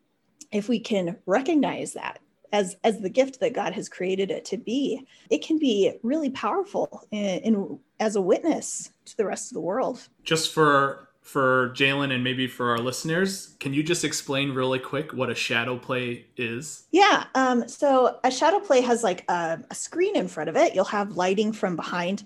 if 0.51 0.67
we 0.67 0.79
can 0.79 1.15
recognize 1.27 1.93
that 1.93 2.19
as 2.51 2.75
as 2.83 2.99
the 2.99 3.09
gift 3.09 3.39
that 3.39 3.53
god 3.53 3.73
has 3.73 3.89
created 3.89 4.31
it 4.31 4.45
to 4.45 4.57
be 4.57 5.05
it 5.29 5.43
can 5.43 5.57
be 5.59 5.93
really 6.03 6.29
powerful 6.29 7.07
in, 7.11 7.39
in 7.39 7.79
as 7.99 8.15
a 8.15 8.21
witness 8.21 8.91
to 9.05 9.15
the 9.17 9.25
rest 9.25 9.51
of 9.51 9.53
the 9.53 9.61
world 9.61 10.07
just 10.23 10.53
for 10.53 11.09
for 11.29 11.69
Jalen 11.75 12.11
and 12.11 12.23
maybe 12.23 12.47
for 12.47 12.71
our 12.71 12.79
listeners, 12.79 13.55
can 13.59 13.71
you 13.71 13.83
just 13.83 14.03
explain 14.03 14.51
really 14.51 14.79
quick 14.79 15.13
what 15.13 15.29
a 15.29 15.35
shadow 15.35 15.77
play 15.77 16.25
is? 16.37 16.87
Yeah. 16.91 17.25
Um, 17.35 17.67
so 17.67 18.19
a 18.23 18.31
shadow 18.31 18.59
play 18.59 18.81
has 18.81 19.03
like 19.03 19.25
a, 19.29 19.59
a, 19.69 19.75
screen 19.75 20.15
in 20.15 20.27
front 20.27 20.49
of 20.49 20.57
it. 20.57 20.73
You'll 20.73 20.85
have 20.85 21.17
lighting 21.17 21.53
from 21.53 21.75
behind. 21.75 22.23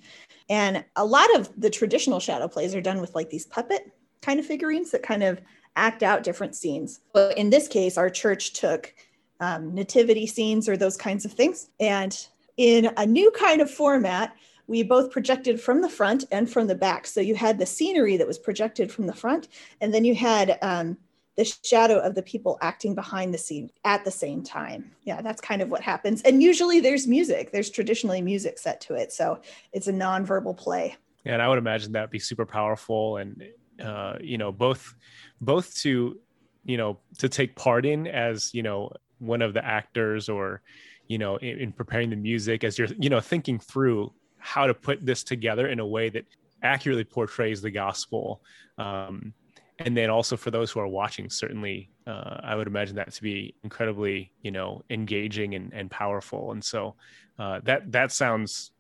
And 0.50 0.86
a 0.96 1.04
lot 1.04 1.28
of 1.36 1.50
the 1.60 1.70
traditional 1.70 2.22
shadow 2.22 2.48
plays 2.48 2.74
are 2.76 2.82
done 2.82 3.02
with 3.02 3.14
like 3.14 3.30
these 3.30 3.46
puppet 3.46 3.92
kind 4.22 4.40
of 4.40 4.46
figurines 4.46 4.92
that 4.92 5.04
kind 5.04 5.24
of 5.24 5.42
act 5.76 6.02
out 6.02 6.24
different 6.24 6.56
scenes. 6.56 7.02
But 7.14 7.38
in 7.38 7.50
this 7.50 7.68
case, 7.68 7.98
our 7.98 8.10
church 8.10 8.54
took 8.54 8.94
um, 9.40 9.74
nativity 9.74 10.28
scenes 10.28 10.70
or 10.70 10.78
those 10.78 10.98
kinds 10.98 11.26
of 11.26 11.34
things. 11.34 11.70
And 11.80 12.18
in 12.58 12.92
a 12.98 13.06
new 13.06 13.32
kind 13.32 13.62
of 13.62 13.70
format, 13.70 14.36
we 14.68 14.84
both 14.84 15.12
projected 15.12 15.60
from 15.60 15.82
the 15.82 15.90
front 15.90 16.24
and 16.32 16.50
from 16.50 16.68
the 16.68 16.76
back. 16.76 17.06
So 17.08 17.20
you 17.20 17.36
had 17.36 17.60
the 17.60 17.66
scenery 17.66 18.18
that 18.18 18.28
was 18.28 18.40
projected 18.40 18.92
from 18.92 19.08
the 19.08 19.14
front, 19.14 19.48
and 19.82 19.94
then 19.94 20.06
you 20.06 20.16
had 20.16 20.58
um, 20.62 20.98
the 21.36 21.44
shadow 21.44 21.98
of 21.98 22.16
the 22.16 22.22
people 22.22 22.58
acting 22.62 22.96
behind 22.96 23.34
the 23.34 23.38
scene 23.38 23.70
at 23.84 24.06
the 24.06 24.12
same 24.12 24.44
time. 24.44 24.92
Yeah, 25.04 25.22
that's 25.22 25.42
kind 25.42 25.62
of 25.62 25.70
what 25.70 25.82
happens. 25.82 26.22
And 26.22 26.42
usually 26.42 26.80
there's 26.80 27.08
music, 27.08 27.52
there's 27.52 27.70
traditionally 27.70 28.22
music 28.22 28.58
set 28.60 28.80
to 28.82 28.94
it. 28.94 29.12
So 29.12 29.42
it's 29.74 29.88
a 29.88 29.94
nonverbal 29.94 30.56
play. 30.56 30.96
Yeah, 31.26 31.34
and 31.34 31.42
I 31.42 31.50
would 31.50 31.58
imagine 31.58 31.92
that 31.94 32.02
would 32.02 32.10
be 32.12 32.20
super 32.20 32.46
powerful 32.46 33.18
and, 33.18 33.44
uh, 33.84 34.16
you 34.22 34.38
know, 34.38 34.52
both, 34.52 34.94
both 35.42 35.76
to, 35.82 36.20
you 36.66 36.78
know, 36.78 37.00
to 37.18 37.28
take 37.28 37.56
part 37.56 37.86
in 37.86 38.08
as, 38.08 38.54
you 38.54 38.62
know, 38.62 38.92
one 39.24 39.42
of 39.42 39.54
the 39.54 39.64
actors 39.64 40.30
or, 40.30 40.62
you 41.08 41.18
know, 41.18 41.38
in, 41.38 41.60
in 41.60 41.72
preparing 41.72 42.10
the 42.10 42.16
music 42.16 42.64
as 42.64 42.78
you're, 42.78 42.90
you 43.00 43.10
know, 43.10 43.20
thinking 43.20 43.60
through 43.60 44.12
how 44.38 44.68
to 44.68 44.74
put 44.74 45.06
this 45.06 45.24
together 45.24 45.68
in 45.68 45.80
a 45.80 45.86
way 45.86 46.10
that 46.10 46.26
accurately 46.62 47.04
portrays 47.04 47.62
the 47.62 47.72
gospel. 47.72 48.42
Um, 48.78 49.34
and 49.80 49.98
then 49.98 50.10
also 50.10 50.38
for 50.38 50.52
those 50.52 50.72
who 50.72 50.80
are 50.80 50.88
watching, 50.88 51.30
certainly, 51.30 51.90
uh, 52.06 52.40
I 52.44 52.56
would 52.56 52.68
imagine 52.68 52.96
that 52.98 53.12
to 53.14 53.22
be 53.22 53.56
incredibly, 53.64 54.32
you 54.42 54.52
know, 54.52 54.84
engaging 54.90 55.56
and, 55.56 55.74
and 55.74 55.90
powerful. 55.90 56.52
And 56.52 56.64
so 56.64 56.96
uh, 57.40 57.60
that 57.64 57.92
that 57.92 58.12
sounds 58.12 58.72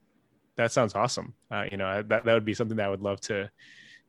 that 0.55 0.71
sounds 0.71 0.93
awesome. 0.95 1.33
Uh, 1.49 1.65
you 1.71 1.77
know, 1.77 2.03
that 2.03 2.25
that 2.25 2.33
would 2.33 2.45
be 2.45 2.53
something 2.53 2.77
that 2.77 2.85
I 2.85 2.89
would 2.89 3.01
love 3.01 3.19
to, 3.21 3.49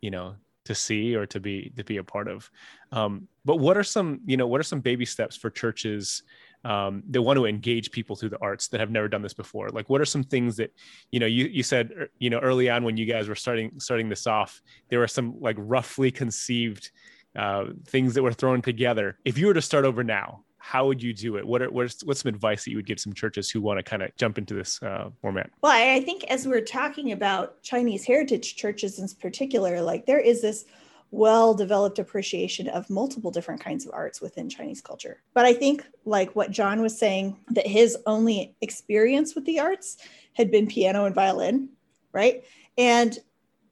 you 0.00 0.10
know, 0.10 0.34
to 0.64 0.74
see 0.74 1.14
or 1.14 1.26
to 1.26 1.40
be 1.40 1.72
to 1.76 1.84
be 1.84 1.98
a 1.98 2.04
part 2.04 2.28
of. 2.28 2.50
Um, 2.92 3.28
but 3.44 3.56
what 3.56 3.76
are 3.76 3.84
some, 3.84 4.20
you 4.24 4.36
know, 4.36 4.46
what 4.46 4.60
are 4.60 4.64
some 4.64 4.80
baby 4.80 5.04
steps 5.04 5.36
for 5.36 5.50
churches 5.50 6.22
um, 6.64 7.02
they 7.08 7.18
want 7.18 7.36
to 7.36 7.44
engage 7.44 7.90
people 7.90 8.16
through 8.16 8.30
the 8.30 8.40
arts 8.40 8.68
that 8.68 8.80
have 8.80 8.90
never 8.90 9.08
done 9.08 9.22
this 9.22 9.34
before 9.34 9.68
like 9.68 9.88
what 9.90 10.00
are 10.00 10.06
some 10.06 10.24
things 10.24 10.56
that 10.56 10.72
you 11.10 11.20
know 11.20 11.26
you, 11.26 11.46
you 11.46 11.62
said 11.62 11.92
er, 11.92 12.08
you 12.18 12.30
know 12.30 12.38
early 12.38 12.70
on 12.70 12.84
when 12.84 12.96
you 12.96 13.06
guys 13.06 13.28
were 13.28 13.34
starting 13.34 13.72
starting 13.78 14.08
this 14.08 14.26
off 14.26 14.62
there 14.88 14.98
were 14.98 15.08
some 15.08 15.38
like 15.40 15.56
roughly 15.58 16.10
conceived 16.10 16.90
uh, 17.36 17.66
things 17.86 18.14
that 18.14 18.22
were 18.22 18.32
thrown 18.32 18.62
together 18.62 19.18
if 19.24 19.36
you 19.36 19.46
were 19.46 19.54
to 19.54 19.62
start 19.62 19.84
over 19.84 20.02
now 20.02 20.43
how 20.64 20.86
would 20.86 21.02
you 21.02 21.12
do 21.12 21.36
it 21.36 21.46
what 21.46 21.60
are 21.60 21.70
what's, 21.70 22.02
what's 22.04 22.22
some 22.22 22.30
advice 22.30 22.64
that 22.64 22.70
you 22.70 22.76
would 22.76 22.86
give 22.86 22.98
some 22.98 23.12
churches 23.12 23.50
who 23.50 23.60
want 23.60 23.78
to 23.78 23.82
kind 23.82 24.02
of 24.02 24.14
jump 24.16 24.38
into 24.38 24.54
this 24.54 24.82
uh, 24.82 25.10
format 25.20 25.50
well 25.62 25.72
i 25.72 26.00
think 26.00 26.24
as 26.24 26.48
we're 26.48 26.60
talking 26.60 27.12
about 27.12 27.62
chinese 27.62 28.04
heritage 28.04 28.56
churches 28.56 28.98
in 28.98 29.06
particular 29.20 29.82
like 29.82 30.06
there 30.06 30.18
is 30.18 30.40
this 30.40 30.64
well 31.10 31.54
developed 31.54 31.98
appreciation 31.98 32.66
of 32.68 32.90
multiple 32.90 33.30
different 33.30 33.60
kinds 33.60 33.86
of 33.86 33.92
arts 33.94 34.20
within 34.20 34.48
Chinese 34.48 34.80
culture. 34.80 35.22
But 35.32 35.44
I 35.44 35.54
think, 35.54 35.86
like 36.04 36.34
what 36.34 36.50
John 36.50 36.82
was 36.82 36.98
saying, 36.98 37.36
that 37.50 37.68
his 37.68 37.96
only 38.04 38.56
experience 38.60 39.36
with 39.36 39.44
the 39.44 39.60
arts 39.60 39.98
had 40.32 40.50
been 40.50 40.66
piano 40.66 41.04
and 41.04 41.14
violin, 41.14 41.68
right? 42.12 42.42
And 42.76 43.16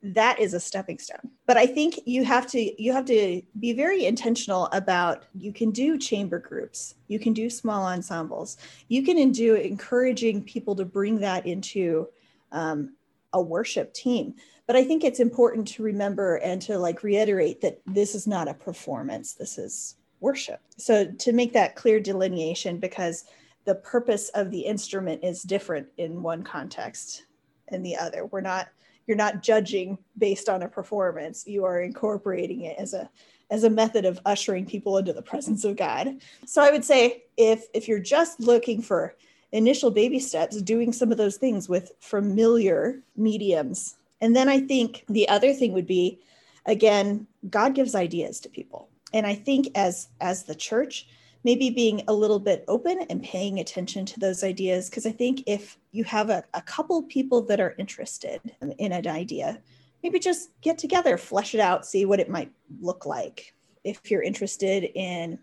that 0.02 0.38
is 0.40 0.52
a 0.52 0.60
stepping 0.60 0.98
stone. 0.98 1.30
But 1.46 1.56
i 1.56 1.66
think 1.66 2.00
you 2.06 2.24
have 2.24 2.46
to 2.48 2.82
you 2.82 2.92
have 2.92 3.04
to 3.06 3.42
be 3.60 3.72
very 3.72 4.06
intentional 4.06 4.66
about 4.72 5.24
you 5.34 5.52
can 5.52 5.70
do 5.70 5.98
chamber 5.98 6.38
groups 6.38 6.94
you 7.08 7.18
can 7.18 7.32
do 7.32 7.48
small 7.48 7.86
ensembles 7.86 8.56
you 8.88 9.02
can 9.04 9.30
do 9.32 9.54
encouraging 9.54 10.42
people 10.42 10.74
to 10.76 10.84
bring 10.84 11.18
that 11.20 11.46
into 11.46 12.08
um, 12.52 12.94
a 13.32 13.40
worship 13.40 13.94
team. 13.94 14.34
But 14.66 14.76
i 14.76 14.84
think 14.84 15.04
it's 15.04 15.20
important 15.20 15.68
to 15.68 15.82
remember 15.82 16.36
and 16.36 16.60
to 16.62 16.78
like 16.78 17.02
reiterate 17.02 17.60
that 17.60 17.80
this 17.86 18.14
is 18.14 18.26
not 18.26 18.48
a 18.48 18.54
performance 18.54 19.34
this 19.34 19.58
is 19.58 19.96
worship. 20.22 20.60
So 20.78 21.04
to 21.04 21.32
make 21.32 21.52
that 21.52 21.74
clear 21.74 22.00
delineation 22.00 22.78
because 22.78 23.24
the 23.64 23.74
purpose 23.74 24.28
of 24.30 24.50
the 24.50 24.60
instrument 24.60 25.22
is 25.22 25.42
different 25.42 25.88
in 25.98 26.22
one 26.22 26.42
context 26.42 27.26
and 27.68 27.84
the 27.84 27.96
other. 27.96 28.26
We're 28.26 28.40
not 28.40 28.68
you're 29.06 29.16
not 29.16 29.42
judging 29.42 29.98
based 30.18 30.48
on 30.48 30.62
a 30.62 30.68
performance. 30.68 31.46
You 31.46 31.64
are 31.64 31.80
incorporating 31.80 32.62
it 32.62 32.78
as 32.78 32.94
a 32.94 33.10
as 33.50 33.64
a 33.64 33.70
method 33.70 34.06
of 34.06 34.18
ushering 34.24 34.64
people 34.64 34.96
into 34.96 35.12
the 35.12 35.22
presence 35.22 35.64
of 35.64 35.76
god. 35.76 36.16
So 36.46 36.62
i 36.62 36.70
would 36.70 36.84
say 36.84 37.24
if 37.36 37.66
if 37.74 37.88
you're 37.88 37.98
just 37.98 38.40
looking 38.40 38.80
for 38.80 39.14
initial 39.52 39.90
baby 39.90 40.18
steps 40.18 40.60
doing 40.62 40.92
some 40.92 41.12
of 41.12 41.18
those 41.18 41.36
things 41.36 41.68
with 41.68 41.92
familiar 42.00 43.02
mediums. 43.16 43.96
And 44.20 44.34
then 44.34 44.48
I 44.48 44.60
think 44.60 45.04
the 45.08 45.28
other 45.28 45.52
thing 45.52 45.72
would 45.74 45.86
be 45.86 46.20
again, 46.64 47.26
God 47.50 47.74
gives 47.74 47.94
ideas 47.94 48.40
to 48.40 48.48
people. 48.48 48.88
And 49.12 49.26
I 49.26 49.34
think 49.34 49.68
as 49.74 50.08
as 50.20 50.44
the 50.44 50.54
church, 50.54 51.06
maybe 51.44 51.70
being 51.70 52.02
a 52.08 52.12
little 52.12 52.38
bit 52.38 52.64
open 52.68 53.00
and 53.10 53.22
paying 53.22 53.58
attention 53.58 54.06
to 54.06 54.20
those 54.20 54.44
ideas. 54.44 54.88
Because 54.88 55.06
I 55.06 55.12
think 55.12 55.42
if 55.46 55.78
you 55.90 56.04
have 56.04 56.30
a, 56.30 56.44
a 56.54 56.62
couple 56.62 57.02
people 57.04 57.42
that 57.42 57.60
are 57.60 57.74
interested 57.78 58.40
in, 58.60 58.92
an 58.92 59.06
idea, 59.06 59.60
maybe 60.02 60.18
just 60.18 60.50
get 60.60 60.78
together, 60.78 61.16
flesh 61.16 61.54
it 61.54 61.60
out, 61.60 61.86
see 61.86 62.04
what 62.04 62.20
it 62.20 62.30
might 62.30 62.52
look 62.80 63.06
like. 63.06 63.54
If 63.84 64.10
you're 64.10 64.22
interested 64.22 64.84
in 64.94 65.38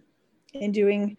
in 0.54 0.72
doing 0.72 1.16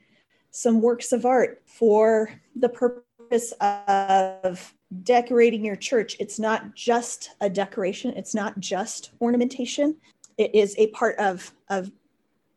some 0.51 0.81
works 0.81 1.13
of 1.13 1.25
art 1.25 1.63
for 1.65 2.31
the 2.57 2.69
purpose 2.69 3.53
of 3.61 4.75
decorating 5.05 5.65
your 5.65 5.77
church, 5.77 6.17
it's 6.19 6.41
not 6.41 6.75
just 6.75 7.31
a 7.41 7.49
decoration, 7.49 8.13
it's 8.17 8.35
not 8.35 8.59
just 8.59 9.13
ornamentation. 9.21 9.97
It 10.37 10.55
is 10.55 10.75
a 10.79 10.89
part 10.89 11.19
of 11.19 11.53
of 11.69 11.93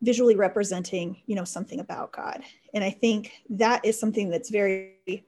visually 0.03 0.35
representing, 0.35 1.17
you 1.25 1.35
know, 1.35 1.43
something 1.43 1.79
about 1.79 2.11
God. 2.11 2.43
And 2.73 2.83
I 2.83 2.91
think 2.91 3.31
that 3.49 3.83
is 3.83 3.99
something 3.99 4.29
that's 4.29 4.49
very 4.49 5.25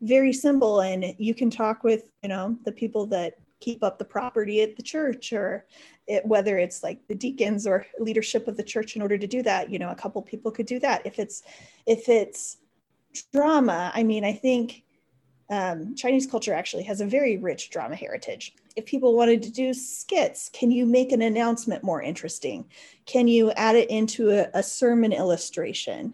very 0.00 0.32
simple. 0.32 0.80
And 0.80 1.14
you 1.18 1.32
can 1.32 1.48
talk 1.48 1.84
with, 1.84 2.10
you 2.24 2.28
know, 2.28 2.56
the 2.64 2.72
people 2.72 3.06
that 3.06 3.34
keep 3.60 3.84
up 3.84 3.96
the 3.98 4.04
property 4.04 4.60
at 4.60 4.76
the 4.76 4.82
church 4.82 5.32
or 5.32 5.64
it, 6.08 6.26
whether 6.26 6.58
it's 6.58 6.82
like 6.82 7.06
the 7.06 7.14
deacons 7.14 7.66
or 7.66 7.86
leadership 8.00 8.48
of 8.48 8.56
the 8.56 8.62
church 8.62 8.96
in 8.96 9.02
order 9.02 9.16
to 9.16 9.28
do 9.28 9.40
that 9.40 9.70
you 9.70 9.78
know 9.78 9.90
a 9.90 9.94
couple 9.94 10.20
people 10.20 10.50
could 10.50 10.66
do 10.66 10.80
that. 10.80 11.06
If 11.06 11.20
it's 11.20 11.44
if 11.86 12.08
it's 12.08 12.56
drama 13.32 13.92
i 13.94 14.02
mean 14.02 14.24
i 14.24 14.32
think 14.32 14.84
um, 15.50 15.94
chinese 15.94 16.26
culture 16.26 16.54
actually 16.54 16.82
has 16.84 17.02
a 17.02 17.06
very 17.06 17.36
rich 17.36 17.68
drama 17.70 17.94
heritage 17.94 18.54
if 18.76 18.86
people 18.86 19.16
wanted 19.16 19.42
to 19.42 19.50
do 19.50 19.74
skits 19.74 20.48
can 20.52 20.70
you 20.70 20.86
make 20.86 21.12
an 21.12 21.22
announcement 21.22 21.82
more 21.82 22.02
interesting 22.02 22.64
can 23.06 23.28
you 23.28 23.50
add 23.52 23.76
it 23.76 23.90
into 23.90 24.30
a, 24.30 24.48
a 24.54 24.62
sermon 24.62 25.12
illustration 25.12 26.12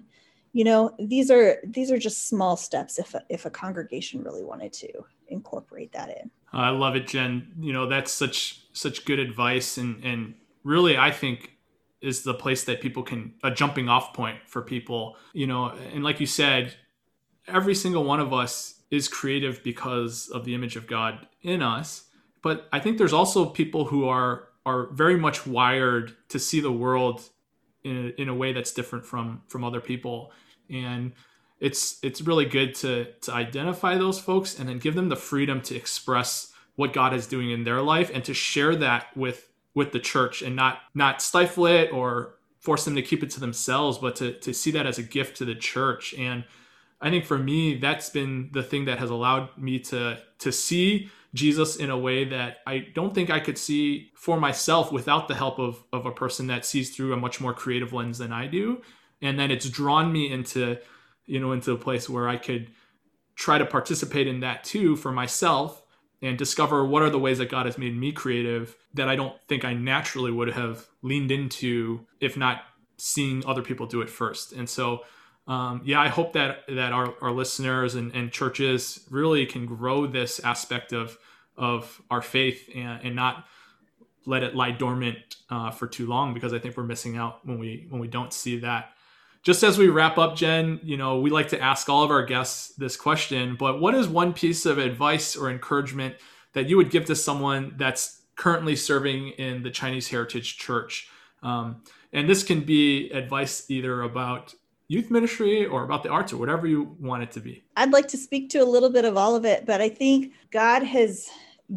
you 0.52 0.64
know 0.64 0.94
these 0.98 1.30
are 1.30 1.58
these 1.64 1.90
are 1.90 1.98
just 1.98 2.28
small 2.28 2.56
steps 2.56 2.98
if 2.98 3.14
a, 3.14 3.22
if 3.28 3.44
a 3.46 3.50
congregation 3.50 4.22
really 4.22 4.44
wanted 4.44 4.72
to 4.72 4.88
incorporate 5.28 5.92
that 5.92 6.08
in 6.08 6.30
I 6.52 6.70
love 6.70 6.96
it, 6.96 7.06
Jenn. 7.06 7.52
You 7.60 7.72
know, 7.72 7.86
that's 7.86 8.12
such 8.12 8.62
such 8.72 9.04
good 9.04 9.18
advice 9.18 9.78
and 9.78 10.02
and 10.04 10.34
really 10.64 10.96
I 10.96 11.10
think 11.10 11.52
is 12.00 12.22
the 12.22 12.34
place 12.34 12.64
that 12.64 12.80
people 12.80 13.02
can 13.02 13.34
a 13.42 13.50
jumping 13.50 13.88
off 13.88 14.14
point 14.14 14.38
for 14.46 14.62
people, 14.62 15.16
you 15.32 15.46
know, 15.46 15.72
and 15.92 16.04
like 16.04 16.20
you 16.20 16.26
said, 16.26 16.74
every 17.46 17.74
single 17.74 18.04
one 18.04 18.20
of 18.20 18.32
us 18.32 18.82
is 18.90 19.08
creative 19.08 19.62
because 19.62 20.28
of 20.28 20.44
the 20.44 20.54
image 20.54 20.76
of 20.76 20.86
God 20.86 21.26
in 21.42 21.62
us. 21.62 22.04
But 22.48 22.66
I 22.72 22.80
think 22.80 22.96
there's 22.96 23.12
also 23.12 23.44
people 23.44 23.84
who 23.84 24.08
are 24.08 24.48
are 24.64 24.86
very 24.86 25.18
much 25.18 25.46
wired 25.46 26.16
to 26.30 26.38
see 26.38 26.60
the 26.60 26.72
world 26.72 27.28
in 27.84 27.96
a, 28.06 28.22
in 28.22 28.28
a 28.30 28.34
way 28.34 28.54
that's 28.54 28.72
different 28.72 29.04
from 29.04 29.42
from 29.48 29.64
other 29.64 29.82
people. 29.82 30.32
And 30.70 31.12
it's 31.60 31.98
it's 32.02 32.22
really 32.22 32.46
good 32.46 32.74
to 32.76 33.12
to 33.20 33.34
identify 33.34 33.98
those 33.98 34.18
folks 34.18 34.58
and 34.58 34.66
then 34.66 34.78
give 34.78 34.94
them 34.94 35.10
the 35.10 35.16
freedom 35.16 35.60
to 35.60 35.76
express 35.76 36.50
what 36.76 36.94
God 36.94 37.12
is 37.12 37.26
doing 37.26 37.50
in 37.50 37.64
their 37.64 37.82
life 37.82 38.10
and 38.14 38.24
to 38.24 38.32
share 38.32 38.74
that 38.76 39.14
with 39.14 39.50
with 39.74 39.92
the 39.92 40.00
church 40.00 40.40
and 40.40 40.56
not 40.56 40.78
not 40.94 41.20
stifle 41.20 41.66
it 41.66 41.92
or 41.92 42.36
force 42.60 42.86
them 42.86 42.94
to 42.94 43.02
keep 43.02 43.22
it 43.22 43.28
to 43.32 43.40
themselves 43.40 43.98
but 43.98 44.16
to 44.16 44.32
to 44.40 44.54
see 44.54 44.70
that 44.70 44.86
as 44.86 44.96
a 44.96 45.02
gift 45.02 45.36
to 45.36 45.44
the 45.44 45.54
church. 45.54 46.14
And 46.14 46.44
I 46.98 47.10
think 47.10 47.26
for 47.26 47.36
me 47.36 47.76
that's 47.76 48.08
been 48.08 48.48
the 48.54 48.62
thing 48.62 48.86
that 48.86 48.98
has 49.00 49.10
allowed 49.10 49.58
me 49.58 49.80
to 49.80 50.16
to 50.38 50.50
see 50.50 51.10
Jesus 51.34 51.76
in 51.76 51.90
a 51.90 51.98
way 51.98 52.24
that 52.24 52.58
I 52.66 52.86
don't 52.94 53.14
think 53.14 53.30
I 53.30 53.40
could 53.40 53.58
see 53.58 54.10
for 54.14 54.40
myself 54.40 54.90
without 54.90 55.28
the 55.28 55.34
help 55.34 55.58
of 55.58 55.84
of 55.92 56.06
a 56.06 56.12
person 56.12 56.46
that 56.46 56.64
sees 56.64 56.94
through 56.94 57.12
a 57.12 57.16
much 57.16 57.40
more 57.40 57.52
creative 57.52 57.92
lens 57.92 58.18
than 58.18 58.32
I 58.32 58.46
do 58.46 58.82
and 59.20 59.38
then 59.38 59.50
it's 59.50 59.68
drawn 59.68 60.12
me 60.12 60.30
into 60.30 60.78
you 61.28 61.38
know, 61.38 61.52
into 61.52 61.72
a 61.72 61.76
place 61.76 62.08
where 62.08 62.26
I 62.26 62.38
could 62.38 62.70
try 63.36 63.58
to 63.58 63.66
participate 63.66 64.26
in 64.26 64.40
that 64.40 64.64
too 64.64 64.96
for 64.96 65.12
myself 65.12 65.82
and 66.20 66.36
discover 66.36 66.84
what 66.84 67.02
are 67.02 67.10
the 67.10 67.18
ways 67.18 67.38
that 67.38 67.50
God 67.50 67.66
has 67.66 67.78
made 67.78 67.96
me 67.96 68.10
creative 68.10 68.76
that 68.94 69.08
I 69.08 69.14
don't 69.14 69.36
think 69.46 69.64
I 69.64 69.74
naturally 69.74 70.32
would 70.32 70.48
have 70.48 70.86
leaned 71.02 71.30
into 71.30 72.04
if 72.20 72.36
not 72.36 72.62
seeing 72.96 73.46
other 73.46 73.62
people 73.62 73.86
do 73.86 74.00
it 74.00 74.10
first. 74.10 74.52
And 74.52 74.68
so, 74.68 75.04
um, 75.48 75.82
yeah, 75.84 76.00
I 76.00 76.08
hope 76.08 76.34
that 76.34 76.60
that 76.68 76.92
our, 76.92 77.14
our 77.20 77.32
listeners 77.32 77.94
and, 77.94 78.14
and 78.14 78.30
churches 78.30 79.00
really 79.10 79.46
can 79.46 79.66
grow 79.66 80.06
this 80.06 80.40
aspect 80.40 80.92
of 80.92 81.18
of 81.56 82.00
our 82.10 82.22
faith 82.22 82.70
and, 82.74 83.00
and 83.02 83.16
not 83.16 83.46
let 84.26 84.42
it 84.42 84.54
lie 84.54 84.70
dormant 84.70 85.36
uh, 85.50 85.70
for 85.70 85.86
too 85.86 86.06
long 86.06 86.34
because 86.34 86.52
I 86.52 86.58
think 86.58 86.76
we're 86.76 86.84
missing 86.84 87.16
out 87.16 87.44
when 87.46 87.58
we 87.58 87.86
when 87.88 88.00
we 88.00 88.08
don't 88.08 88.32
see 88.32 88.60
that 88.60 88.92
just 89.42 89.62
as 89.62 89.78
we 89.78 89.88
wrap 89.88 90.18
up, 90.18 90.36
Jenn, 90.36 90.80
you 90.82 90.96
know, 90.96 91.20
we 91.20 91.30
like 91.30 91.48
to 91.48 91.60
ask 91.60 91.88
all 91.88 92.02
of 92.02 92.10
our 92.10 92.24
guests 92.24 92.74
this 92.74 92.96
question, 92.96 93.56
but 93.58 93.80
what 93.80 93.94
is 93.94 94.08
one 94.08 94.32
piece 94.32 94.66
of 94.66 94.78
advice 94.78 95.36
or 95.36 95.50
encouragement 95.50 96.16
that 96.52 96.68
you 96.68 96.76
would 96.76 96.90
give 96.90 97.04
to 97.06 97.16
someone 97.16 97.74
that's 97.76 98.22
currently 98.36 98.76
serving 98.76 99.30
in 99.30 99.62
the 99.62 99.70
Chinese 99.70 100.08
Heritage 100.08 100.58
Church? 100.58 101.08
Um, 101.42 101.82
and 102.12 102.28
this 102.28 102.42
can 102.42 102.60
be 102.60 103.10
advice 103.10 103.70
either 103.70 104.02
about 104.02 104.54
youth 104.88 105.10
ministry 105.10 105.66
or 105.66 105.84
about 105.84 106.02
the 106.02 106.08
arts 106.08 106.32
or 106.32 106.38
whatever 106.38 106.66
you 106.66 106.96
want 106.98 107.22
it 107.22 107.30
to 107.32 107.40
be. 107.40 107.62
I'd 107.76 107.92
like 107.92 108.08
to 108.08 108.16
speak 108.16 108.48
to 108.50 108.58
a 108.58 108.64
little 108.64 108.90
bit 108.90 109.04
of 109.04 109.16
all 109.16 109.36
of 109.36 109.44
it, 109.44 109.66
but 109.66 109.80
I 109.80 109.88
think 109.88 110.32
God 110.50 110.82
has 110.82 111.28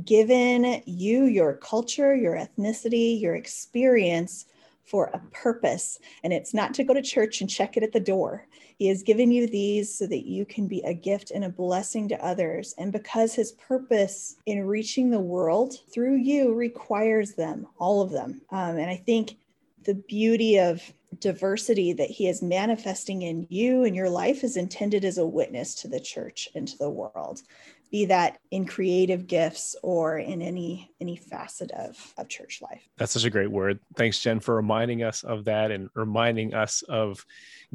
given 0.06 0.82
you 0.86 1.26
your 1.26 1.54
culture, 1.54 2.16
your 2.16 2.36
ethnicity, 2.36 3.20
your 3.20 3.36
experience 3.36 4.46
for 4.86 5.06
a 5.14 5.20
purpose. 5.32 6.00
And 6.24 6.32
it's 6.32 6.54
not 6.54 6.74
to 6.76 6.84
go 6.84 6.94
to 6.94 7.02
church 7.02 7.42
and 7.42 7.50
check 7.50 7.76
it 7.76 7.84
at 7.84 7.92
the 7.92 8.00
door. 8.00 8.48
He 8.78 8.88
has 8.88 9.04
given 9.04 9.30
you 9.30 9.46
these 9.46 9.94
so 9.94 10.08
that 10.08 10.26
you 10.26 10.46
can 10.46 10.68
be 10.68 10.82
a 10.82 10.94
gift 10.94 11.32
and 11.32 11.44
a 11.44 11.50
blessing 11.50 12.08
to 12.10 12.26
others. 12.26 12.74
And 12.78 12.92
because 12.92 13.36
his 13.36 13.52
purpose 13.52 14.38
in 14.46 14.66
reaching 14.66 15.10
the 15.10 15.20
world 15.20 15.76
through 15.94 16.16
you 16.16 16.54
requires 16.54 17.34
them, 17.34 17.68
all 17.78 18.02
of 18.02 18.12
them. 18.12 18.42
Um, 18.52 18.78
and 18.78 18.90
I 18.90 18.96
think 18.96 19.38
the 19.84 19.96
beauty 19.96 20.58
of 20.58 20.82
diversity 21.22 21.94
that 21.94 22.10
he 22.10 22.28
is 22.28 22.42
manifesting 22.42 23.22
in 23.22 23.48
you 23.50 23.84
and 23.86 23.96
your 23.96 24.10
life 24.10 24.44
is 24.44 24.58
intended 24.58 25.06
as 25.06 25.18
a 25.18 25.26
witness 25.26 25.76
to 25.76 25.88
the 25.88 26.00
church 26.00 26.50
and 26.56 26.68
to 26.68 26.78
the 26.78 26.90
world 26.90 27.42
be 27.92 28.06
that 28.06 28.40
in 28.52 28.66
creative 28.66 29.28
gifts 29.28 29.76
or 29.84 30.18
in 30.18 30.42
any 30.42 30.92
any 31.02 31.18
facet 31.18 31.70
of 31.72 32.14
of 32.18 32.30
church 32.30 32.62
life. 32.62 32.82
That's 32.98 33.12
such 33.12 33.26
a 33.26 33.30
great 33.30 33.52
word. 33.52 33.80
Thanks 33.96 34.20
jenn 34.20 34.40
for 34.40 34.56
reminding 34.56 35.04
us 35.04 35.24
of 35.24 35.46
that 35.46 35.72
and 35.72 35.90
reminding 35.94 36.54
us 36.54 36.82
of 36.84 37.26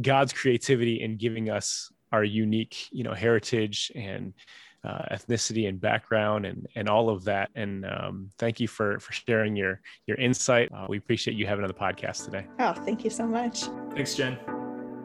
god's 0.00 0.32
creativity 0.32 1.02
in 1.02 1.16
giving 1.16 1.50
us 1.50 1.90
our 2.12 2.24
unique 2.24 2.88
you 2.90 3.04
know 3.04 3.12
heritage 3.12 3.92
and 3.94 4.32
uh, 4.86 5.14
ethnicity 5.14 5.68
and 5.68 5.80
background 5.80 6.46
and 6.46 6.66
and 6.76 6.88
all 6.88 7.10
of 7.10 7.24
that 7.24 7.50
and 7.54 7.84
um, 7.86 8.30
thank 8.38 8.60
you 8.60 8.68
for 8.68 8.98
for 9.00 9.12
sharing 9.12 9.56
your 9.56 9.80
your 10.06 10.16
insight 10.18 10.70
uh, 10.72 10.86
we 10.88 10.98
appreciate 10.98 11.36
you 11.36 11.46
having 11.46 11.64
on 11.64 11.68
the 11.68 11.74
podcast 11.74 12.24
today 12.24 12.46
oh 12.60 12.72
thank 12.72 13.04
you 13.04 13.10
so 13.10 13.26
much 13.26 13.64
thanks 13.94 14.14
jenn 14.14 14.38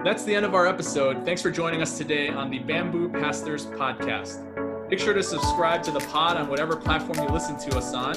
that's 0.04 0.24
the 0.24 0.34
end 0.34 0.46
of 0.46 0.56
our 0.56 0.68
episode 0.68 1.26
thanks 1.26 1.42
for 1.42 1.52
joining 1.52 1.82
us 1.82 1.98
today 1.98 2.30
on 2.30 2.50
the 2.50 2.60
bamboo 2.60 3.10
pastors 3.10 3.66
podcast 3.66 4.48
Make 4.92 5.00
sure 5.00 5.14
to 5.14 5.24
subscribe 5.24 5.84
to 5.84 5.92
the 5.92 6.02
pod 6.02 6.36
on 6.36 6.50
whatever 6.50 6.76
platform 6.76 7.26
you 7.26 7.34
listen 7.34 7.58
to 7.60 7.78
us 7.78 7.94
on. 7.94 8.14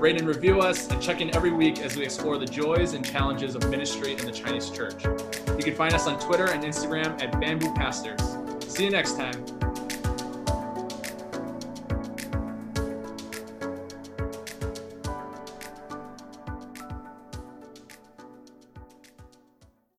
Rate 0.00 0.18
and 0.18 0.26
review 0.26 0.58
us, 0.58 0.88
and 0.88 1.00
check 1.00 1.20
in 1.20 1.36
every 1.36 1.52
week 1.52 1.80
as 1.80 1.98
we 1.98 2.02
explore 2.02 2.38
the 2.38 2.46
joys 2.46 2.94
and 2.94 3.04
challenges 3.04 3.54
of 3.54 3.68
ministry 3.68 4.12
in 4.12 4.24
the 4.24 4.32
Chinese 4.32 4.70
church. 4.70 5.04
You 5.04 5.62
can 5.62 5.74
find 5.74 5.92
us 5.92 6.06
on 6.06 6.18
Twitter 6.18 6.46
and 6.46 6.64
Instagram 6.64 7.22
at 7.22 7.38
Bamboo 7.38 7.74
Pastors. 7.74 8.22
See 8.66 8.84
you 8.84 8.90
next 8.90 9.18
time. 9.18 9.44